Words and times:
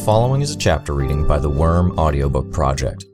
following 0.00 0.40
is 0.40 0.54
a 0.54 0.56
chapter 0.56 0.94
reading 0.94 1.26
by 1.26 1.38
the 1.38 1.50
Worm 1.50 1.98
Audiobook 1.98 2.50
Project. 2.50 3.04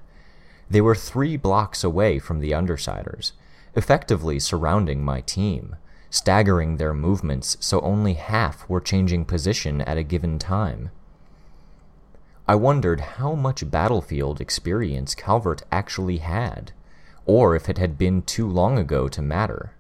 They 0.70 0.82
were 0.82 0.96
three 0.96 1.38
blocks 1.38 1.84
away 1.84 2.20
from 2.20 2.42
the 2.42 2.52
Undersiders, 2.52 3.32
effectively 3.78 4.40
surrounding 4.40 5.04
my 5.04 5.22
team, 5.22 5.76
staggering 6.10 6.78
their 6.78 6.94
movements 6.94 7.56
so 7.60 7.80
only 7.82 8.16
half 8.16 8.68
were 8.68 8.82
changing 8.82 9.24
position 9.24 9.82
at 9.82 9.98
a 9.98 10.04
given 10.04 10.40
time. 10.40 10.90
I 12.48 12.56
wondered 12.56 13.02
how 13.02 13.36
much 13.36 13.70
battlefield 13.70 14.42
experience 14.42 15.14
Calvert 15.14 15.62
actually 15.72 16.18
had, 16.18 16.72
or 17.26 17.56
if 17.56 17.70
it 17.70 17.78
had 17.78 17.98
been 17.98 18.24
too 18.24 18.50
long 18.50 18.80
ago 18.80 19.08
to 19.10 19.22
matter. 19.22 19.74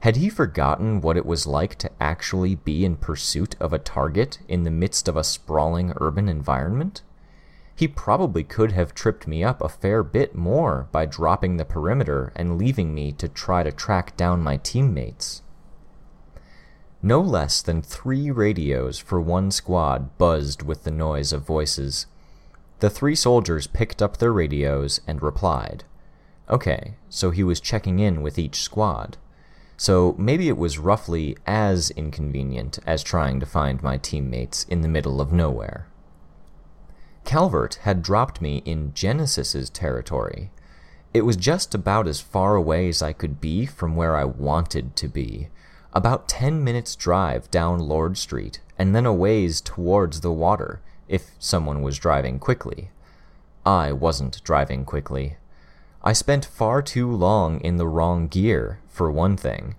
Had 0.00 0.16
he 0.16 0.28
forgotten 0.28 1.00
what 1.00 1.16
it 1.16 1.24
was 1.24 1.46
like 1.46 1.76
to 1.76 1.90
actually 2.00 2.56
be 2.56 2.84
in 2.84 2.96
pursuit 2.96 3.54
of 3.60 3.72
a 3.72 3.78
target 3.78 4.40
in 4.48 4.64
the 4.64 4.70
midst 4.70 5.06
of 5.06 5.16
a 5.16 5.22
sprawling 5.22 5.92
urban 6.00 6.28
environment? 6.28 7.02
He 7.74 7.88
probably 7.88 8.44
could 8.44 8.72
have 8.72 8.94
tripped 8.94 9.26
me 9.26 9.42
up 9.42 9.62
a 9.62 9.68
fair 9.68 10.02
bit 10.02 10.34
more 10.34 10.88
by 10.92 11.06
dropping 11.06 11.56
the 11.56 11.64
perimeter 11.64 12.32
and 12.36 12.58
leaving 12.58 12.94
me 12.94 13.12
to 13.12 13.28
try 13.28 13.62
to 13.62 13.72
track 13.72 14.16
down 14.16 14.42
my 14.42 14.56
teammates. 14.58 15.42
No 17.02 17.20
less 17.20 17.62
than 17.62 17.82
three 17.82 18.30
radios 18.30 18.98
for 18.98 19.20
one 19.20 19.50
squad 19.50 20.16
buzzed 20.18 20.62
with 20.62 20.84
the 20.84 20.90
noise 20.90 21.32
of 21.32 21.46
voices. 21.46 22.06
The 22.78 22.90
three 22.90 23.16
soldiers 23.16 23.66
picked 23.66 24.00
up 24.00 24.18
their 24.18 24.32
radios 24.32 25.00
and 25.06 25.22
replied. 25.22 25.84
Okay, 26.48 26.94
so 27.08 27.30
he 27.30 27.42
was 27.42 27.60
checking 27.60 27.98
in 27.98 28.22
with 28.22 28.38
each 28.38 28.62
squad 28.62 29.16
so 29.82 30.14
maybe 30.16 30.48
it 30.48 30.56
was 30.56 30.78
roughly 30.78 31.36
as 31.44 31.90
inconvenient 31.92 32.78
as 32.86 33.02
trying 33.02 33.40
to 33.40 33.46
find 33.46 33.82
my 33.82 33.96
teammates 33.96 34.62
in 34.68 34.80
the 34.80 34.86
middle 34.86 35.20
of 35.20 35.32
nowhere. 35.32 35.88
Calvert 37.24 37.76
had 37.82 38.02
dropped 38.02 38.40
me 38.40 38.62
in 38.64 38.92
Genesis's 38.94 39.70
territory. 39.70 40.50
It 41.14 41.22
was 41.22 41.36
just 41.36 41.74
about 41.74 42.06
as 42.08 42.20
far 42.20 42.56
away 42.56 42.88
as 42.88 43.02
I 43.02 43.12
could 43.12 43.40
be 43.40 43.66
from 43.66 43.96
where 43.96 44.16
I 44.16 44.24
wanted 44.24 44.96
to 44.96 45.08
be, 45.08 45.48
about 45.92 46.28
ten 46.28 46.64
minutes' 46.64 46.96
drive 46.96 47.50
down 47.50 47.78
Lord 47.78 48.16
Street, 48.16 48.60
and 48.78 48.94
then 48.94 49.06
a 49.06 49.12
ways 49.12 49.60
towards 49.60 50.20
the 50.20 50.32
water, 50.32 50.80
if 51.08 51.32
someone 51.38 51.82
was 51.82 51.98
driving 51.98 52.38
quickly. 52.38 52.90
I 53.64 53.92
wasn't 53.92 54.42
driving 54.42 54.84
quickly. 54.84 55.36
I 56.02 56.14
spent 56.14 56.44
far 56.44 56.82
too 56.82 57.10
long 57.10 57.60
in 57.60 57.76
the 57.76 57.86
wrong 57.86 58.26
gear, 58.26 58.80
for 58.88 59.10
one 59.10 59.36
thing. 59.36 59.76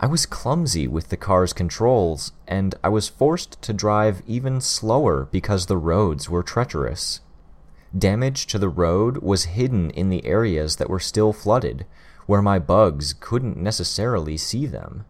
I 0.00 0.06
was 0.06 0.26
clumsy 0.26 0.86
with 0.86 1.08
the 1.08 1.16
car's 1.16 1.52
controls, 1.52 2.30
and 2.46 2.76
I 2.84 2.88
was 2.88 3.08
forced 3.08 3.60
to 3.62 3.72
drive 3.72 4.22
even 4.28 4.60
slower 4.60 5.28
because 5.32 5.66
the 5.66 5.76
roads 5.76 6.30
were 6.30 6.44
treacherous. 6.44 7.20
Damage 7.96 8.46
to 8.48 8.58
the 8.58 8.68
road 8.68 9.18
was 9.18 9.56
hidden 9.56 9.90
in 9.90 10.08
the 10.08 10.24
areas 10.24 10.76
that 10.76 10.88
were 10.88 11.00
still 11.00 11.32
flooded, 11.32 11.84
where 12.26 12.42
my 12.42 12.60
bugs 12.60 13.12
couldn't 13.12 13.56
necessarily 13.56 14.36
see 14.36 14.66
them. 14.66 15.04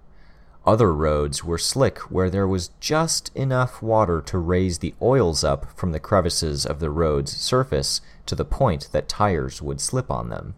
Other 0.65 0.95
roads 0.95 1.45
were 1.45 1.59
slick 1.59 1.99
where 2.11 2.31
there 2.31 2.49
was 2.49 2.71
just 2.81 3.35
enough 3.35 3.83
water 3.83 4.23
to 4.23 4.39
raise 4.39 4.79
the 4.79 4.95
oils 5.03 5.45
up 5.45 5.67
from 5.77 5.93
the 5.93 6.01
crevices 6.01 6.65
of 6.65 6.79
the 6.79 6.91
road's 6.91 7.37
surface 7.37 8.01
to 8.25 8.35
the 8.35 8.45
point 8.45 8.89
that 8.93 9.09
tires 9.09 9.61
would 9.61 9.81
slip 9.81 10.11
on 10.11 10.31
them. 10.31 10.55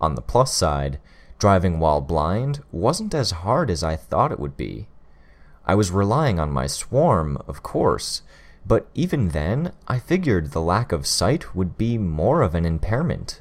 On 0.00 0.14
the 0.14 0.22
plus 0.22 0.54
side, 0.54 1.00
driving 1.38 1.78
while 1.78 2.00
blind 2.00 2.62
wasn't 2.72 3.14
as 3.14 3.30
hard 3.30 3.70
as 3.70 3.82
I 3.82 3.96
thought 3.96 4.32
it 4.32 4.40
would 4.40 4.56
be. 4.56 4.88
I 5.66 5.74
was 5.74 5.90
relying 5.90 6.40
on 6.40 6.50
my 6.50 6.66
swarm, 6.66 7.36
of 7.46 7.62
course, 7.62 8.22
but 8.66 8.88
even 8.94 9.30
then, 9.30 9.72
I 9.86 9.98
figured 9.98 10.50
the 10.50 10.60
lack 10.60 10.92
of 10.92 11.06
sight 11.06 11.54
would 11.54 11.78
be 11.78 11.96
more 11.98 12.42
of 12.42 12.54
an 12.54 12.64
impairment. 12.64 13.40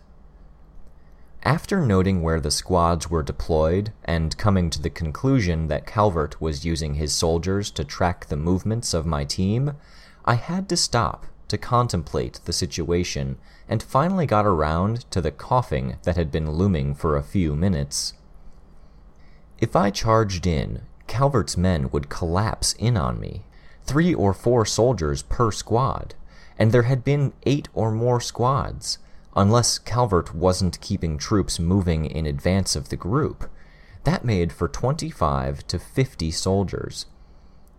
After 1.44 1.86
noting 1.86 2.22
where 2.22 2.42
the 2.42 2.52
squads 2.52 3.10
were 3.10 3.24
deployed 3.24 3.94
and 4.04 4.38
coming 4.38 4.70
to 4.70 4.82
the 4.82 4.90
conclusion 4.90 5.68
that 5.68 5.86
Calvert 5.86 6.42
was 6.42 6.66
using 6.66 6.96
his 6.96 7.14
soldiers 7.14 7.72
to 7.72 7.84
track 7.86 8.26
the 8.26 8.36
movements 8.36 8.94
of 8.94 9.06
my 9.06 9.24
team, 9.24 9.74
I 10.26 10.34
had 10.34 10.68
to 10.70 10.78
stop 10.78 11.26
to 11.48 11.58
contemplate 11.58 12.42
the 12.44 12.54
situation 12.54 13.38
and 13.70 13.84
finally 13.84 14.26
got 14.26 14.46
around 14.46 15.10
to 15.12 15.22
the 15.22 15.32
coughing 15.32 15.98
that 16.04 16.16
had 16.16 16.32
been 16.32 16.52
looming 16.52 16.96
for 16.96 17.16
a 17.16 17.24
few 17.24 17.56
minutes. 17.56 18.14
If 19.60 19.76
I 19.76 19.90
charged 19.90 20.46
in, 20.46 20.84
Calvert's 21.08 21.58
men 21.58 21.90
would 21.92 22.10
collapse 22.10 22.74
in 22.74 22.96
on 22.98 23.20
me, 23.20 23.44
three 23.86 24.14
or 24.14 24.34
four 24.34 24.66
soldiers 24.66 25.24
per 25.24 25.52
squad, 25.52 26.16
and 26.60 26.72
there 26.72 26.84
had 26.84 27.04
been 27.04 27.34
eight 27.46 27.68
or 27.74 27.92
more 27.92 28.22
squads 28.22 29.00
unless 29.38 29.78
Calvert 29.78 30.34
wasn't 30.34 30.82
keeping 30.82 31.18
troops 31.18 31.60
moving 31.60 32.06
in 32.06 32.26
advance 32.26 32.76
of 32.76 32.90
the 32.90 32.96
group. 32.96 33.50
That 34.04 34.26
made 34.26 34.52
for 34.52 34.68
25 34.68 35.68
to 35.68 35.78
50 35.78 36.32
soldiers. 36.32 37.06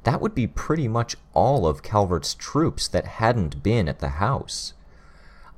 That 0.05 0.21
would 0.21 0.37
be 0.37 0.47
pretty 0.47 0.87
much 0.87 1.17
all 1.35 1.67
of 1.67 1.83
Calvert's 1.83 2.35
troops 2.35 2.87
that 2.89 3.07
hadn't 3.07 3.63
been 3.63 3.89
at 3.89 3.99
the 3.99 4.11
house. 4.21 4.73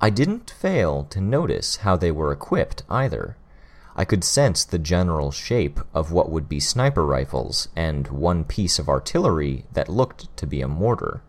I 0.01 0.09
didn't 0.09 0.51
fail 0.51 1.05
to 1.05 1.21
notice 1.21 1.77
how 1.77 1.95
they 1.95 2.11
were 2.11 2.33
equipped 2.33 2.83
either. 2.89 3.37
I 3.95 4.03
could 4.03 4.25
sense 4.25 4.65
the 4.65 4.79
general 4.79 5.31
shape 5.31 5.79
of 5.93 6.11
what 6.11 6.29
would 6.29 6.49
be 6.49 6.59
sniper 6.59 7.05
rifles 7.05 7.69
and 7.75 8.07
one 8.07 8.43
piece 8.43 8.79
of 8.79 8.89
artillery 8.89 9.65
that 9.71 9.87
looked 9.87 10.35
to 10.37 10.45
be 10.45 10.61
a 10.61 10.67
mortar 10.67 11.21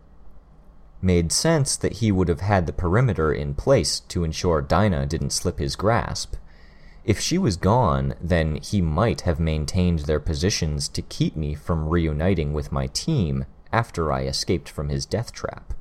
made 1.03 1.31
sense 1.31 1.75
that 1.75 1.97
he 1.97 2.11
would 2.11 2.29
have 2.29 2.39
had 2.39 2.65
the 2.65 2.73
perimeter 2.73 3.31
in 3.31 3.53
place 3.53 3.99
to 3.99 4.23
ensure 4.23 4.61
Dinah 4.61 5.05
didn't 5.05 5.31
slip 5.31 5.59
his 5.59 5.75
grasp. 5.75 6.35
If 7.03 7.19
she 7.19 7.37
was 7.37 7.57
gone, 7.57 8.15
then 8.21 8.55
he 8.55 8.81
might 8.81 9.21
have 9.21 9.39
maintained 9.39 9.99
their 9.99 10.21
positions 10.21 10.87
to 10.89 11.01
keep 11.01 11.35
me 11.35 11.53
from 11.53 11.89
reuniting 11.89 12.53
with 12.53 12.71
my 12.71 12.87
team 12.87 13.45
after 13.73 14.11
I 14.11 14.23
escaped 14.23 14.69
from 14.69 14.87
his 14.87 15.05
death 15.05 15.33
trap. 15.33 15.73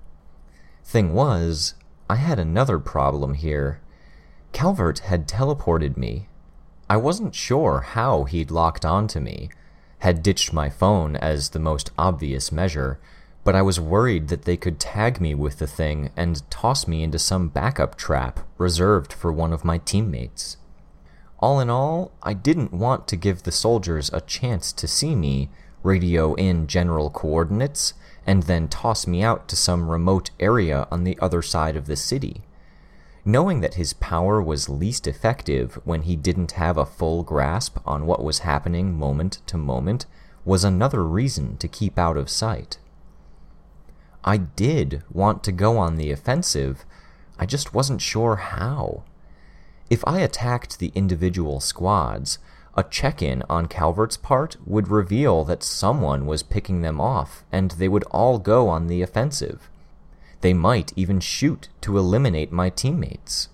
Thing 0.84 1.14
was, 1.14 1.74
I 2.12 2.16
had 2.16 2.38
another 2.38 2.78
problem 2.78 3.32
here. 3.32 3.80
Calvert 4.52 4.98
had 4.98 5.26
teleported 5.26 5.96
me. 5.96 6.28
I 6.90 6.98
wasn't 6.98 7.34
sure 7.34 7.80
how 7.80 8.24
he'd 8.24 8.50
locked 8.50 8.84
onto 8.84 9.18
me, 9.18 9.48
had 10.00 10.22
ditched 10.22 10.52
my 10.52 10.68
phone 10.68 11.16
as 11.16 11.48
the 11.48 11.58
most 11.58 11.90
obvious 11.96 12.52
measure, 12.52 13.00
but 13.44 13.54
I 13.54 13.62
was 13.62 13.80
worried 13.80 14.28
that 14.28 14.42
they 14.42 14.58
could 14.58 14.78
tag 14.78 15.22
me 15.22 15.34
with 15.34 15.58
the 15.58 15.66
thing 15.66 16.10
and 16.14 16.42
toss 16.50 16.86
me 16.86 17.02
into 17.02 17.18
some 17.18 17.48
backup 17.48 17.96
trap 17.96 18.40
reserved 18.58 19.14
for 19.14 19.32
one 19.32 19.54
of 19.54 19.64
my 19.64 19.78
teammates. 19.78 20.58
All 21.38 21.60
in 21.60 21.70
all, 21.70 22.12
I 22.22 22.34
didn't 22.34 22.74
want 22.74 23.08
to 23.08 23.16
give 23.16 23.44
the 23.44 23.50
soldiers 23.50 24.10
a 24.12 24.20
chance 24.20 24.70
to 24.74 24.86
see 24.86 25.14
me, 25.14 25.48
radio 25.82 26.34
in 26.34 26.66
general 26.66 27.08
coordinates, 27.08 27.94
and 28.26 28.44
then 28.44 28.68
toss 28.68 29.06
me 29.06 29.22
out 29.22 29.48
to 29.48 29.56
some 29.56 29.88
remote 29.88 30.30
area 30.38 30.86
on 30.90 31.04
the 31.04 31.18
other 31.20 31.42
side 31.42 31.76
of 31.76 31.86
the 31.86 31.96
city. 31.96 32.42
Knowing 33.24 33.60
that 33.60 33.74
his 33.74 33.92
power 33.92 34.42
was 34.42 34.68
least 34.68 35.06
effective 35.06 35.78
when 35.84 36.02
he 36.02 36.16
didn't 36.16 36.52
have 36.52 36.76
a 36.76 36.86
full 36.86 37.22
grasp 37.22 37.78
on 37.86 38.06
what 38.06 38.24
was 38.24 38.40
happening 38.40 38.96
moment 38.96 39.38
to 39.46 39.56
moment 39.56 40.06
was 40.44 40.64
another 40.64 41.04
reason 41.04 41.56
to 41.56 41.68
keep 41.68 41.98
out 41.98 42.16
of 42.16 42.28
sight. 42.28 42.78
I 44.24 44.36
did 44.36 45.02
want 45.10 45.42
to 45.44 45.52
go 45.52 45.78
on 45.78 45.96
the 45.96 46.10
offensive, 46.10 46.84
I 47.38 47.46
just 47.46 47.74
wasn't 47.74 48.00
sure 48.00 48.36
how. 48.36 49.02
If 49.90 50.06
I 50.06 50.20
attacked 50.20 50.78
the 50.78 50.92
individual 50.94 51.60
squads, 51.60 52.38
A 52.74 52.82
check 52.82 53.20
in 53.20 53.42
on 53.50 53.66
Calvert's 53.66 54.16
part 54.16 54.56
would 54.66 54.88
reveal 54.88 55.44
that 55.44 55.62
someone 55.62 56.24
was 56.24 56.42
picking 56.42 56.80
them 56.80 57.00
off, 57.00 57.44
and 57.52 57.72
they 57.72 57.88
would 57.88 58.04
all 58.04 58.38
go 58.38 58.68
on 58.68 58.86
the 58.86 59.02
offensive. 59.02 59.68
They 60.40 60.54
might 60.54 60.92
even 60.96 61.20
shoot 61.20 61.68
to 61.82 61.98
eliminate 61.98 62.50
my 62.50 62.70
teammates. 62.70 63.48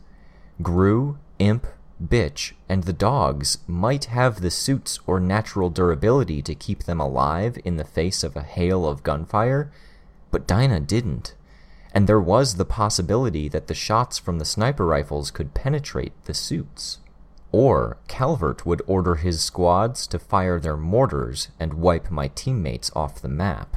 Grue, 0.63 1.19
Imp, 1.39 1.67
Bitch, 2.03 2.53
and 2.69 2.85
the 2.85 2.93
dogs 2.93 3.59
might 3.67 4.05
have 4.07 4.41
the 4.41 4.53
suits 4.53 5.01
or 5.05 5.19
natural 5.19 5.69
durability 5.69 6.41
to 6.43 6.55
keep 6.55 6.85
them 6.85 7.01
alive 7.01 7.59
in 7.65 7.77
the 7.77 7.85
face 7.85 8.23
of 8.23 8.37
a 8.37 8.43
hail 8.43 8.87
of 8.87 9.03
gunfire, 9.03 9.73
but 10.31 10.47
Dinah 10.47 10.81
didn't. 10.81 11.35
And 11.93 12.07
there 12.07 12.21
was 12.21 12.55
the 12.55 12.65
possibility 12.65 13.49
that 13.49 13.67
the 13.67 13.75
shots 13.75 14.17
from 14.19 14.39
the 14.39 14.45
sniper 14.45 14.87
rifles 14.87 15.33
could 15.33 15.55
penetrate 15.55 16.13
the 16.27 16.35
suits. 16.35 16.99
Or 17.51 17.97
Calvert 18.09 18.67
would 18.67 18.83
order 18.87 19.15
his 19.17 19.41
squads 19.41 20.07
to 20.09 20.19
fire 20.19 20.61
their 20.61 20.77
mortars 20.77 21.49
and 21.59 21.75
wipe 21.75 22.11
my 22.11 22.29
teammates 22.29 22.91
off 22.95 23.23
the 23.23 23.29
map. 23.29 23.77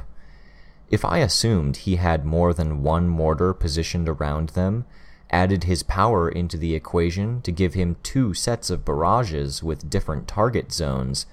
If 0.90 1.06
I 1.06 1.18
assumed 1.18 1.78
he 1.78 1.96
had 1.96 2.26
more 2.26 2.52
than 2.52 2.82
one 2.82 3.08
mortar 3.08 3.54
positioned 3.54 4.10
around 4.10 4.50
them, 4.50 4.84
added 5.30 5.64
his 5.64 5.82
power 5.82 6.28
into 6.28 6.58
the 6.58 6.74
equation 6.74 7.40
to 7.40 7.50
give 7.50 7.72
him 7.72 7.96
two 8.02 8.34
sets 8.34 8.68
of 8.68 8.84
barrages 8.84 9.62
with 9.62 9.88
different 9.88 10.28
target 10.28 10.70
zones, 10.70 11.24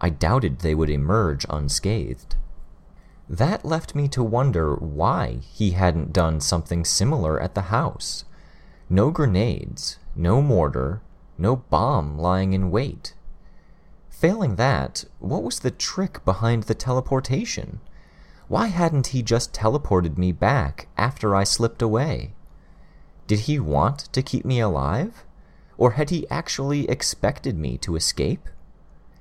I 0.00 0.10
doubted 0.10 0.60
they 0.60 0.76
would 0.76 0.90
emerge 0.90 1.44
unscathed. 1.50 2.36
That 3.28 3.64
left 3.64 3.96
me 3.96 4.06
to 4.08 4.22
wonder 4.22 4.76
why 4.76 5.40
he 5.52 5.72
hadn't 5.72 6.12
done 6.12 6.40
something 6.40 6.84
similar 6.84 7.40
at 7.40 7.54
the 7.56 7.62
house. 7.62 8.24
No 8.88 9.10
grenades, 9.10 9.98
no 10.14 10.40
mortar, 10.40 11.02
no 11.38 11.56
bomb 11.56 12.18
lying 12.18 12.52
in 12.52 12.70
wait. 12.70 13.14
Failing 14.08 14.56
that, 14.56 15.04
what 15.18 15.42
was 15.42 15.60
the 15.60 15.70
trick 15.70 16.24
behind 16.24 16.64
the 16.64 16.74
teleportation? 16.74 17.80
Why 18.48 18.66
hadn't 18.66 19.08
he 19.08 19.22
just 19.22 19.52
teleported 19.52 20.18
me 20.18 20.30
back 20.30 20.88
after 20.96 21.34
I 21.34 21.44
slipped 21.44 21.82
away? 21.82 22.34
Did 23.26 23.40
he 23.40 23.58
want 23.58 24.12
to 24.12 24.22
keep 24.22 24.44
me 24.44 24.60
alive? 24.60 25.24
Or 25.78 25.92
had 25.92 26.10
he 26.10 26.28
actually 26.28 26.88
expected 26.88 27.58
me 27.58 27.78
to 27.78 27.96
escape? 27.96 28.48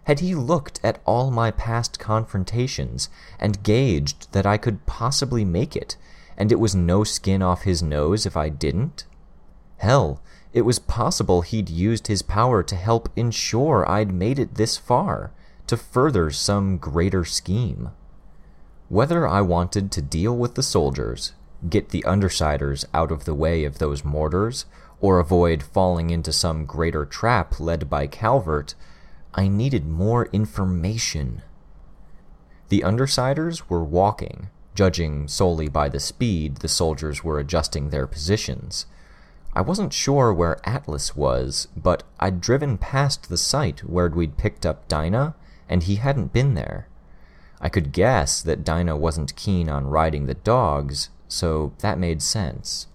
Had 0.03 0.19
he 0.19 0.35
looked 0.35 0.79
at 0.83 1.01
all 1.05 1.31
my 1.31 1.51
past 1.51 1.97
confrontations 1.97 3.09
and 3.39 3.63
gauged 3.63 4.31
that 4.33 4.45
I 4.45 4.57
could 4.57 4.85
possibly 4.85 5.45
make 5.45 5.75
it, 5.75 5.95
and 6.37 6.51
it 6.51 6.59
was 6.59 6.75
no 6.75 7.03
skin 7.03 7.41
off 7.41 7.63
his 7.63 7.81
nose 7.81 8.25
if 8.25 8.35
I 8.35 8.49
didn't? 8.49 9.05
Hell, 9.81 10.21
it 10.53 10.61
was 10.61 10.77
possible 10.77 11.41
he'd 11.41 11.67
used 11.67 12.05
his 12.05 12.21
power 12.21 12.61
to 12.61 12.75
help 12.75 13.09
ensure 13.15 13.83
I'd 13.89 14.13
made 14.13 14.37
it 14.37 14.53
this 14.53 14.77
far, 14.77 15.31
to 15.65 15.75
further 15.75 16.29
some 16.29 16.77
greater 16.77 17.25
scheme. 17.25 17.89
Whether 18.89 19.27
I 19.27 19.41
wanted 19.41 19.91
to 19.91 20.01
deal 20.03 20.37
with 20.37 20.53
the 20.53 20.61
soldiers, 20.61 21.33
get 21.67 21.89
the 21.89 22.03
Undersiders 22.05 22.85
out 22.93 23.11
of 23.11 23.25
the 23.25 23.33
way 23.33 23.63
of 23.63 23.79
those 23.79 24.05
mortars, 24.05 24.65
or 24.99 25.17
avoid 25.17 25.63
falling 25.63 26.11
into 26.11 26.31
some 26.31 26.67
greater 26.67 27.03
trap 27.03 27.59
led 27.59 27.89
by 27.89 28.05
Calvert, 28.05 28.75
I 29.33 29.47
needed 29.47 29.87
more 29.87 30.27
information. 30.27 31.41
The 32.69 32.81
Undersiders 32.81 33.63
were 33.67 33.83
walking, 33.83 34.49
judging 34.75 35.27
solely 35.27 35.69
by 35.69 35.89
the 35.89 35.99
speed 35.99 36.57
the 36.57 36.67
soldiers 36.67 37.23
were 37.23 37.39
adjusting 37.39 37.89
their 37.89 38.05
positions. 38.05 38.85
I 39.53 39.61
wasn't 39.61 39.91
sure 39.91 40.33
where 40.33 40.57
Atlas 40.67 41.15
was, 41.15 41.67
but 41.75 42.03
I'd 42.19 42.39
driven 42.39 42.77
past 42.77 43.27
the 43.27 43.37
site 43.37 43.81
where 43.81 44.07
we'd 44.07 44.37
picked 44.37 44.65
up 44.65 44.87
Dinah, 44.87 45.35
and 45.67 45.83
he 45.83 45.95
hadn't 45.95 46.31
been 46.31 46.53
there. 46.53 46.87
I 47.59 47.67
could 47.67 47.91
guess 47.91 48.41
that 48.41 48.63
Dinah 48.63 48.95
wasn't 48.95 49.35
keen 49.35 49.69
on 49.69 49.87
riding 49.87 50.25
the 50.25 50.33
dogs, 50.33 51.09
so 51.27 51.73
that 51.79 51.99
made 51.99 52.21
sense. 52.21 52.87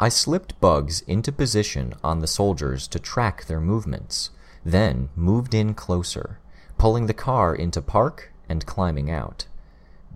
I 0.00 0.08
slipped 0.08 0.60
bugs 0.60 1.00
into 1.02 1.32
position 1.32 1.94
on 2.04 2.20
the 2.20 2.28
soldiers 2.28 2.86
to 2.88 3.00
track 3.00 3.46
their 3.46 3.60
movements, 3.60 4.30
then 4.64 5.08
moved 5.16 5.54
in 5.54 5.74
closer, 5.74 6.38
pulling 6.78 7.06
the 7.06 7.14
car 7.14 7.52
into 7.52 7.82
park 7.82 8.32
and 8.48 8.64
climbing 8.64 9.10
out. 9.10 9.46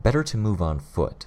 Better 0.04 0.22
to 0.22 0.36
move 0.36 0.62
on 0.62 0.78
foot. 0.78 1.26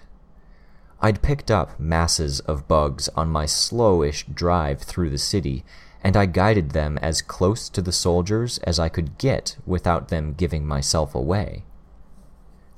I'd 1.05 1.21
picked 1.21 1.51
up 1.51 1.79
masses 1.79 2.39
of 2.39 2.67
bugs 2.67 3.09
on 3.09 3.29
my 3.29 3.45
slowish 3.45 4.25
drive 4.33 4.81
through 4.81 5.11
the 5.11 5.19
city, 5.19 5.63
and 6.03 6.17
I 6.17 6.25
guided 6.25 6.71
them 6.71 6.97
as 6.97 7.21
close 7.21 7.69
to 7.69 7.81
the 7.83 7.91
soldiers 7.91 8.57
as 8.63 8.79
I 8.79 8.89
could 8.89 9.19
get 9.19 9.55
without 9.67 10.07
them 10.07 10.33
giving 10.33 10.65
myself 10.65 11.13
away. 11.13 11.63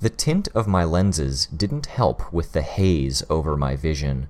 The 0.02 0.10
tint 0.10 0.50
of 0.54 0.68
my 0.68 0.84
lenses 0.84 1.46
didn't 1.46 1.86
help 1.86 2.34
with 2.34 2.52
the 2.52 2.64
haze 2.64 3.24
over 3.30 3.56
my 3.56 3.78
vision. 3.78 4.28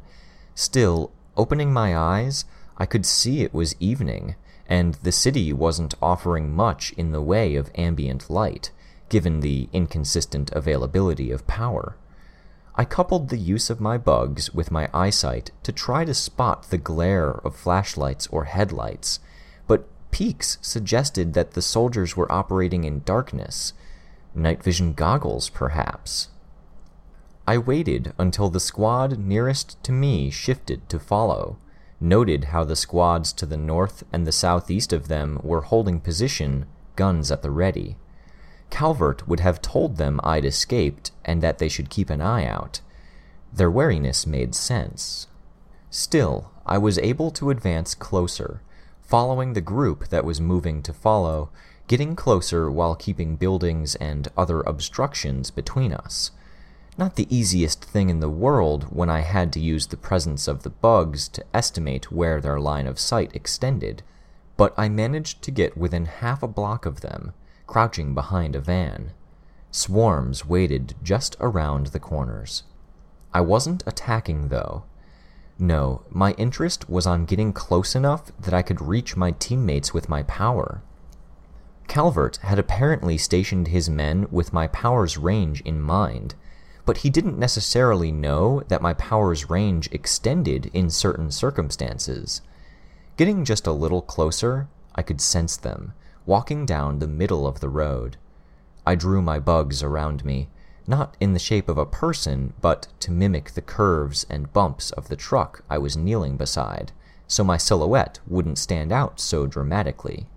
Still, 0.53 1.11
opening 1.35 1.73
my 1.73 1.97
eyes, 1.97 2.45
I 2.77 2.85
could 2.85 3.03
see 3.03 3.41
it 3.41 3.51
was 3.51 3.75
evening, 3.79 4.35
and 4.67 4.93
the 5.01 5.11
city 5.11 5.51
wasn't 5.51 5.95
offering 6.03 6.53
much 6.53 6.91
in 6.97 7.13
the 7.13 7.21
way 7.23 7.55
of 7.55 7.71
ambient 7.73 8.29
light, 8.29 8.69
given 9.09 9.39
the 9.39 9.69
inconsistent 9.73 10.51
availability 10.51 11.31
of 11.31 11.47
power. 11.47 11.95
I 12.79 12.85
coupled 12.85 13.29
the 13.29 13.39
use 13.39 13.71
of 13.71 13.81
my 13.81 13.97
bugs 13.97 14.53
with 14.53 14.69
my 14.69 14.87
eyesight 14.93 15.49
to 15.63 15.71
try 15.71 16.05
to 16.05 16.13
spot 16.13 16.69
the 16.69 16.77
glare 16.77 17.31
of 17.31 17.55
flashlights 17.55 18.27
or 18.27 18.43
headlights, 18.43 19.19
but 19.65 19.87
peaks 20.11 20.59
suggested 20.61 21.33
that 21.33 21.51
the 21.51 21.61
soldiers 21.63 22.15
were 22.15 22.31
operating 22.31 22.83
in 22.83 23.01
darkness. 23.03 23.73
Night 24.35 24.61
vision 24.61 24.93
goggles, 24.93 25.49
perhaps. 25.49 26.29
I 27.47 27.57
waited 27.57 28.13
until 28.19 28.49
the 28.49 28.59
squad 28.59 29.17
nearest 29.17 29.81
to 29.83 29.91
me 29.91 30.29
shifted 30.29 30.87
to 30.89 30.99
follow, 30.99 31.57
noted 31.99 32.45
how 32.45 32.63
the 32.63 32.75
squads 32.75 33.33
to 33.33 33.47
the 33.47 33.57
north 33.57 34.03
and 34.13 34.27
the 34.27 34.31
southeast 34.31 34.93
of 34.93 35.07
them 35.07 35.39
were 35.41 35.61
holding 35.61 35.99
position, 35.99 36.67
guns 36.95 37.31
at 37.31 37.41
the 37.41 37.49
ready. 37.49 37.95
Calvert 38.69 39.27
would 39.27 39.39
have 39.39 39.61
told 39.61 39.97
them 39.97 40.19
I'd 40.23 40.45
escaped 40.45 41.11
and 41.25 41.41
that 41.41 41.57
they 41.57 41.69
should 41.69 41.89
keep 41.89 42.09
an 42.09 42.21
eye 42.21 42.45
out. 42.45 42.81
Their 43.53 43.71
wariness 43.71 44.27
made 44.27 44.53
sense. 44.53 45.27
Still, 45.89 46.51
I 46.65 46.77
was 46.77 46.97
able 46.99 47.31
to 47.31 47.49
advance 47.49 47.95
closer, 47.95 48.61
following 49.01 49.53
the 49.53 49.61
group 49.61 50.09
that 50.09 50.25
was 50.25 50.41
moving 50.41 50.83
to 50.83 50.93
follow, 50.93 51.49
getting 51.87 52.15
closer 52.15 52.69
while 52.69 52.95
keeping 52.95 53.37
buildings 53.37 53.95
and 53.95 54.27
other 54.37 54.61
obstructions 54.61 55.49
between 55.49 55.93
us. 55.93 56.31
Not 56.97 57.15
the 57.15 57.33
easiest 57.33 57.85
thing 57.85 58.09
in 58.09 58.19
the 58.19 58.29
world 58.29 58.85
when 58.85 59.09
I 59.09 59.21
had 59.21 59.53
to 59.53 59.59
use 59.59 59.87
the 59.87 59.97
presence 59.97 60.47
of 60.47 60.63
the 60.63 60.69
bugs 60.69 61.29
to 61.29 61.45
estimate 61.53 62.11
where 62.11 62.41
their 62.41 62.59
line 62.59 62.87
of 62.87 62.99
sight 62.99 63.31
extended, 63.33 64.03
but 64.57 64.73
I 64.75 64.89
managed 64.89 65.41
to 65.43 65.51
get 65.51 65.77
within 65.77 66.05
half 66.05 66.43
a 66.43 66.47
block 66.47 66.85
of 66.85 67.01
them, 67.01 67.33
crouching 67.67 68.15
behind 68.15 68.55
a 68.55 68.59
van. 68.59 69.11
Swarms 69.69 70.45
waited 70.45 70.95
just 71.03 71.35
around 71.39 71.87
the 71.87 71.99
corners. 71.99 72.63
I 73.33 73.41
wasn't 73.41 73.83
attacking, 73.85 74.47
though. 74.47 74.83
No, 75.59 76.03
my 76.09 76.31
interest 76.33 76.89
was 76.89 77.05
on 77.05 77.25
getting 77.25 77.51
close 77.51 77.95
enough 77.95 78.31
that 78.39 78.53
I 78.53 78.61
could 78.61 78.81
reach 78.81 79.17
my 79.17 79.31
teammates 79.31 79.93
with 79.93 80.09
my 80.09 80.23
power. 80.23 80.81
Calvert 81.87 82.37
had 82.37 82.59
apparently 82.59 83.17
stationed 83.17 83.69
his 83.69 83.89
men 83.89 84.27
with 84.29 84.53
my 84.53 84.67
power's 84.67 85.17
range 85.17 85.61
in 85.61 85.81
mind, 85.81 86.35
but 86.85 86.97
he 86.97 87.09
didn't 87.09 87.39
necessarily 87.39 88.11
know 88.11 88.61
that 88.67 88.81
my 88.81 88.93
power's 88.93 89.49
range 89.49 89.89
extended 89.91 90.67
in 90.73 90.89
certain 90.89 91.31
circumstances. 91.31 92.41
Getting 93.17 93.45
just 93.45 93.67
a 93.67 93.71
little 93.71 94.01
closer, 94.01 94.67
I 94.95 95.01
could 95.01 95.19
sense 95.19 95.57
them, 95.57 95.93
walking 96.27 96.65
down 96.65 96.99
the 96.99 97.07
middle 97.07 97.47
of 97.47 97.61
the 97.61 97.69
road. 97.69 98.17
I 98.85 98.95
drew 98.95 99.21
my 99.21 99.39
bugs 99.39 99.81
around 99.81 100.25
me, 100.25 100.49
not 100.85 101.15
in 101.19 101.33
the 101.33 101.39
shape 101.39 101.69
of 101.69 101.77
a 101.77 101.85
person, 101.85 102.53
but 102.61 102.87
to 102.99 103.11
mimic 103.11 103.51
the 103.51 103.61
curves 103.61 104.25
and 104.29 104.51
bumps 104.51 104.91
of 104.91 105.07
the 105.07 105.15
truck 105.15 105.63
I 105.69 105.77
was 105.77 105.97
kneeling 105.97 106.35
beside, 106.37 106.91
so 107.27 107.43
my 107.43 107.57
silhouette 107.57 108.19
wouldn't 108.27 108.57
stand 108.57 108.91
out 108.91 109.19
so 109.21 109.47
dramatically. 109.47 110.27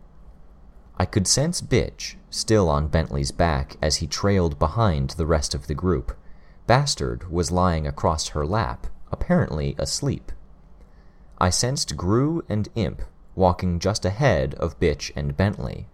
I 0.96 1.06
could 1.06 1.26
sense 1.26 1.60
Bitch 1.60 2.14
still 2.30 2.68
on 2.68 2.86
Bentley's 2.86 3.32
back 3.32 3.76
as 3.82 3.96
he 3.96 4.06
trailed 4.06 4.58
behind 4.58 5.10
the 5.10 5.26
rest 5.26 5.54
of 5.54 5.66
the 5.66 5.74
group. 5.74 6.16
Bastard 6.68 7.30
was 7.30 7.50
lying 7.50 7.86
across 7.86 8.28
her 8.28 8.46
lap, 8.46 8.86
apparently 9.10 9.74
asleep. 9.76 10.30
I 11.38 11.50
sensed 11.50 11.96
Grue 11.96 12.44
and 12.48 12.68
Imp 12.76 13.02
walking 13.34 13.78
just 13.78 14.04
ahead 14.04 14.54
of 14.54 14.78
Bitch 14.80 15.10
and 15.14 15.36
Bentley. 15.36 15.86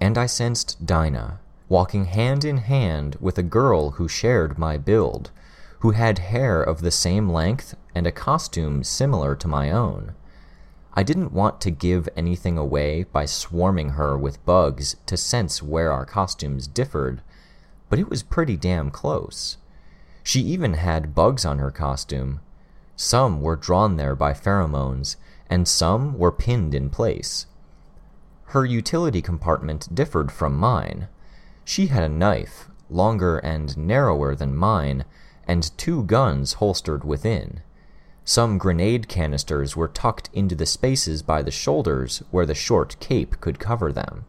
And 0.00 0.18
I 0.18 0.26
sensed 0.26 0.84
Dinah, 0.84 1.40
walking 1.68 2.06
hand 2.06 2.44
in 2.44 2.58
hand 2.58 3.16
with 3.20 3.38
a 3.38 3.42
girl 3.42 3.92
who 3.92 4.08
shared 4.08 4.58
my 4.58 4.76
build, 4.76 5.30
who 5.80 5.92
had 5.92 6.18
hair 6.18 6.62
of 6.62 6.80
the 6.80 6.90
same 6.90 7.28
length 7.28 7.74
and 7.94 8.06
a 8.06 8.12
costume 8.12 8.84
similar 8.84 9.34
to 9.36 9.48
my 9.48 9.70
own. 9.70 10.14
I 10.94 11.02
didn't 11.02 11.32
want 11.32 11.60
to 11.62 11.70
give 11.70 12.08
anything 12.14 12.58
away 12.58 13.04
by 13.04 13.24
swarming 13.24 13.90
her 13.90 14.16
with 14.18 14.44
bugs 14.44 14.96
to 15.06 15.16
sense 15.16 15.62
where 15.62 15.90
our 15.90 16.04
costumes 16.04 16.66
differed, 16.66 17.22
but 17.88 17.98
it 17.98 18.10
was 18.10 18.22
pretty 18.22 18.56
damn 18.56 18.90
close. 18.90 19.56
She 20.22 20.40
even 20.40 20.74
had 20.74 21.14
bugs 21.14 21.44
on 21.44 21.58
her 21.58 21.70
costume. 21.70 22.40
Some 22.94 23.40
were 23.40 23.56
drawn 23.56 23.96
there 23.96 24.14
by 24.14 24.34
pheromones, 24.34 25.16
and 25.52 25.68
some 25.68 26.16
were 26.16 26.32
pinned 26.32 26.74
in 26.74 26.88
place. 26.88 27.44
Her 28.44 28.64
utility 28.64 29.20
compartment 29.20 29.94
differed 29.94 30.32
from 30.32 30.56
mine. 30.56 31.08
She 31.62 31.88
had 31.88 32.02
a 32.02 32.08
knife, 32.08 32.70
longer 32.88 33.36
and 33.36 33.76
narrower 33.76 34.34
than 34.34 34.56
mine, 34.56 35.04
and 35.46 35.76
two 35.76 36.04
guns 36.04 36.54
holstered 36.54 37.04
within. 37.04 37.60
Some 38.24 38.56
grenade 38.56 39.08
canisters 39.08 39.76
were 39.76 39.88
tucked 39.88 40.30
into 40.32 40.54
the 40.54 40.64
spaces 40.64 41.20
by 41.20 41.42
the 41.42 41.50
shoulders 41.50 42.22
where 42.30 42.46
the 42.46 42.54
short 42.54 42.96
cape 42.98 43.38
could 43.42 43.58
cover 43.58 43.92
them. 43.92 44.24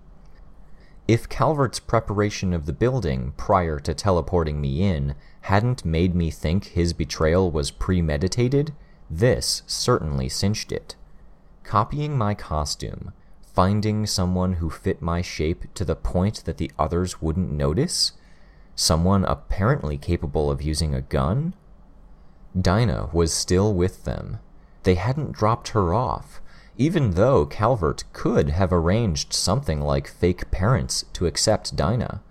If 1.07 1.29
Calvert's 1.29 1.79
preparation 1.79 2.51
of 2.51 2.65
the 2.65 2.73
building 2.73 3.31
prior 3.37 3.79
to 3.79 3.93
teleporting 3.93 4.59
me 4.59 4.83
in 4.83 5.15
hadn't 5.43 5.85
made 5.85 6.15
me 6.15 6.31
think 6.31 6.65
his 6.65 6.91
betrayal 6.91 7.49
was 7.49 7.71
premeditated, 7.71 8.73
this 9.09 9.63
certainly 9.65 10.27
cinched 10.27 10.73
it. 10.73 10.97
Copying 11.63 12.17
my 12.17 12.33
costume, 12.33 13.13
finding 13.41 14.05
someone 14.05 14.53
who 14.53 14.69
fit 14.69 15.01
my 15.01 15.21
shape 15.21 15.73
to 15.73 15.85
the 15.85 15.95
point 15.95 16.43
that 16.45 16.57
the 16.57 16.71
others 16.77 17.21
wouldn't 17.21 17.51
notice, 17.51 18.13
someone 18.75 19.23
apparently 19.25 19.97
capable 19.97 20.49
of 20.49 20.61
using 20.61 20.93
a 20.93 21.01
gun, 21.01 21.53
Dinah 22.59 23.09
was 23.11 23.33
still 23.33 23.73
with 23.73 24.03
them. 24.03 24.39
They 24.83 24.95
hadn't 24.95 25.31
dropped 25.31 25.69
her 25.69 25.93
off, 25.93 26.41
even 26.77 27.11
though 27.11 27.45
Calvert 27.45 28.03
could 28.13 28.49
have 28.49 28.73
arranged 28.73 29.33
something 29.33 29.81
like 29.81 30.07
fake 30.07 30.51
parents 30.51 31.05
to 31.13 31.25
accept 31.25 31.75
Dinah. 31.75 32.21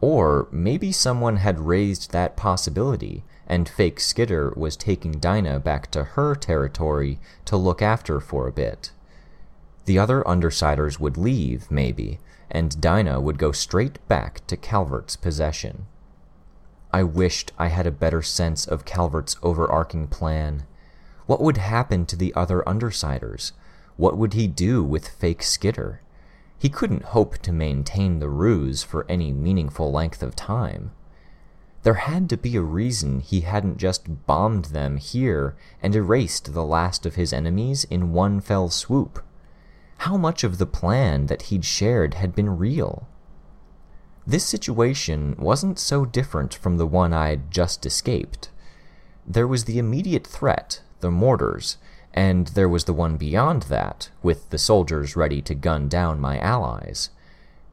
Or 0.00 0.48
maybe 0.52 0.92
someone 0.92 1.36
had 1.36 1.60
raised 1.60 2.12
that 2.12 2.36
possibility, 2.36 3.24
and 3.46 3.68
fake 3.68 4.00
Skitter 4.00 4.52
was 4.56 4.76
taking 4.76 5.12
Dinah 5.12 5.60
back 5.60 5.90
to 5.90 6.04
her 6.04 6.34
territory 6.34 7.18
to 7.44 7.56
look 7.56 7.82
after 7.82 8.20
for 8.20 8.48
a 8.48 8.52
bit. 8.52 8.92
The 9.84 9.98
other 9.98 10.22
Undersiders 10.22 10.98
would 10.98 11.16
leave, 11.16 11.70
maybe, 11.70 12.18
and 12.50 12.80
Dinah 12.80 13.20
would 13.20 13.38
go 13.38 13.52
straight 13.52 14.06
back 14.08 14.46
to 14.46 14.56
Calvert's 14.56 15.16
possession. 15.16 15.86
I 16.92 17.02
wished 17.02 17.52
I 17.58 17.68
had 17.68 17.86
a 17.86 17.90
better 17.90 18.22
sense 18.22 18.66
of 18.66 18.84
Calvert's 18.84 19.36
overarching 19.42 20.06
plan. 20.06 20.64
What 21.26 21.40
would 21.40 21.56
happen 21.56 22.06
to 22.06 22.16
the 22.16 22.32
other 22.34 22.62
Undersiders? 22.66 23.52
What 23.96 24.16
would 24.16 24.34
he 24.34 24.46
do 24.46 24.82
with 24.82 25.08
fake 25.08 25.42
Skitter? 25.42 26.00
He 26.58 26.68
couldn't 26.68 27.06
hope 27.06 27.38
to 27.38 27.52
maintain 27.52 28.20
the 28.20 28.28
ruse 28.28 28.82
for 28.82 29.04
any 29.08 29.32
meaningful 29.32 29.92
length 29.92 30.22
of 30.22 30.36
time. 30.36 30.92
There 31.84 31.94
had 31.94 32.30
to 32.30 32.38
be 32.38 32.56
a 32.56 32.62
reason 32.62 33.20
he 33.20 33.42
hadn't 33.42 33.76
just 33.76 34.26
bombed 34.26 34.66
them 34.66 34.96
here 34.96 35.54
and 35.82 35.94
erased 35.94 36.54
the 36.54 36.64
last 36.64 37.04
of 37.04 37.16
his 37.16 37.30
enemies 37.30 37.84
in 37.84 38.14
one 38.14 38.40
fell 38.40 38.70
swoop. 38.70 39.22
How 39.98 40.16
much 40.16 40.44
of 40.44 40.56
the 40.56 40.66
plan 40.66 41.26
that 41.26 41.42
he'd 41.42 41.64
shared 41.64 42.14
had 42.14 42.34
been 42.34 42.56
real? 42.56 43.06
This 44.26 44.46
situation 44.46 45.36
wasn't 45.38 45.78
so 45.78 46.06
different 46.06 46.54
from 46.54 46.78
the 46.78 46.86
one 46.86 47.12
I'd 47.12 47.50
just 47.50 47.84
escaped. 47.84 48.48
There 49.26 49.46
was 49.46 49.64
the 49.64 49.78
immediate 49.78 50.26
threat, 50.26 50.80
the 51.00 51.10
mortars, 51.10 51.76
and 52.14 52.46
there 52.48 52.68
was 52.68 52.84
the 52.84 52.94
one 52.94 53.18
beyond 53.18 53.64
that, 53.64 54.08
with 54.22 54.48
the 54.48 54.58
soldiers 54.58 55.16
ready 55.16 55.42
to 55.42 55.54
gun 55.54 55.90
down 55.90 56.18
my 56.18 56.38
allies. 56.38 57.10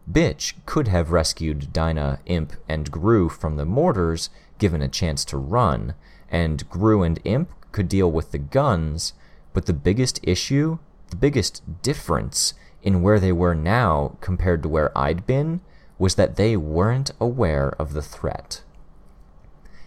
Bitch 0.09 0.53
could 0.65 0.87
have 0.87 1.11
rescued 1.11 1.71
Dinah, 1.71 2.19
Imp, 2.25 2.53
and 2.67 2.91
Grue 2.91 3.29
from 3.29 3.55
the 3.55 3.65
mortars, 3.65 4.29
given 4.57 4.81
a 4.81 4.87
chance 4.87 5.23
to 5.25 5.37
run, 5.37 5.93
and 6.29 6.67
Grue 6.69 7.03
and 7.03 7.19
Imp 7.23 7.49
could 7.71 7.87
deal 7.87 8.11
with 8.11 8.31
the 8.31 8.37
guns, 8.37 9.13
but 9.53 9.65
the 9.65 9.73
biggest 9.73 10.19
issue, 10.23 10.79
the 11.09 11.15
biggest 11.15 11.81
difference 11.81 12.53
in 12.83 13.01
where 13.01 13.19
they 13.19 13.31
were 13.31 13.55
now 13.55 14.17
compared 14.21 14.63
to 14.63 14.69
where 14.69 14.97
I'd 14.97 15.25
been, 15.25 15.61
was 15.99 16.15
that 16.15 16.35
they 16.35 16.57
weren't 16.57 17.11
aware 17.19 17.69
of 17.79 17.93
the 17.93 18.01
threat. 18.01 18.63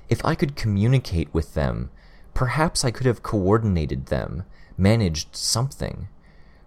If 0.09 0.25
I 0.25 0.35
could 0.35 0.55
communicate 0.55 1.33
with 1.33 1.55
them, 1.55 1.91
perhaps 2.35 2.85
I 2.85 2.91
could 2.91 3.07
have 3.07 3.23
coordinated 3.23 4.07
them, 4.07 4.45
managed 4.77 5.35
something. 5.35 6.09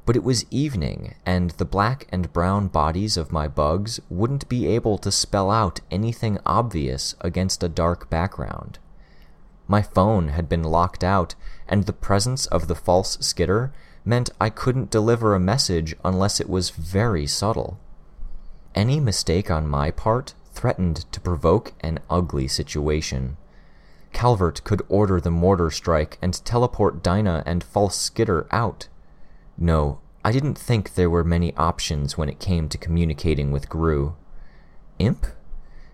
But 0.07 0.15
it 0.15 0.23
was 0.23 0.45
evening, 0.49 1.15
and 1.25 1.49
the 1.51 1.65
black 1.65 2.07
and 2.13 2.31
brown 2.31 2.69
bodies 2.69 3.17
of 3.17 3.33
my 3.33 3.49
bugs 3.49 3.99
wouldn't 4.09 4.47
be 4.47 4.65
able 4.65 4.97
to 4.99 5.11
spell 5.11 5.51
out 5.51 5.81
anything 5.91 6.39
obvious 6.45 7.13
against 7.19 7.61
a 7.61 7.67
dark 7.67 8.09
background. 8.09 8.79
My 9.67 9.81
phone 9.81 10.29
had 10.29 10.47
been 10.47 10.63
locked 10.63 11.03
out, 11.03 11.35
and 11.67 11.83
the 11.83 11.91
presence 11.91 12.45
of 12.45 12.69
the 12.69 12.73
false 12.73 13.17
skitter 13.19 13.73
meant 14.05 14.29
I 14.39 14.49
couldn't 14.49 14.91
deliver 14.91 15.35
a 15.35 15.41
message 15.41 15.93
unless 16.05 16.39
it 16.39 16.47
was 16.47 16.69
very 16.69 17.27
subtle. 17.27 17.77
Any 18.73 19.01
mistake 19.01 19.51
on 19.51 19.67
my 19.67 19.91
part 19.91 20.35
threatened 20.53 21.11
to 21.11 21.19
provoke 21.19 21.73
an 21.81 21.99
ugly 22.09 22.47
situation. 22.47 23.35
Calvert 24.13 24.63
could 24.63 24.83
order 24.87 25.19
the 25.19 25.31
mortar 25.31 25.69
strike 25.69 26.17
and 26.21 26.45
teleport 26.45 27.03
Dinah 27.03 27.43
and 27.45 27.61
False 27.61 27.97
Skitter 27.97 28.47
out. 28.51 28.87
No, 29.57 29.99
I 30.23 30.31
didn't 30.31 30.57
think 30.57 30.93
there 30.93 31.09
were 31.09 31.23
many 31.23 31.55
options 31.55 32.17
when 32.17 32.29
it 32.29 32.39
came 32.39 32.69
to 32.69 32.77
communicating 32.77 33.51
with 33.51 33.69
Grue. 33.69 34.15
Imp? 34.99 35.25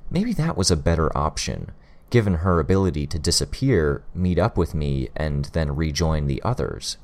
Maybe 0.10 0.34
that 0.34 0.58
was 0.58 0.70
a 0.70 0.76
better 0.76 1.16
option, 1.18 1.72
given 2.10 2.36
her 2.36 2.60
ability 2.60 3.08
to 3.08 3.20
disappear, 3.20 4.04
meet 4.14 4.38
up 4.38 4.58
with 4.58 4.74
me, 4.74 5.10
and 5.16 5.46
then 5.46 5.76
rejoin 5.76 6.28
the 6.28 6.42
others. 6.44 6.98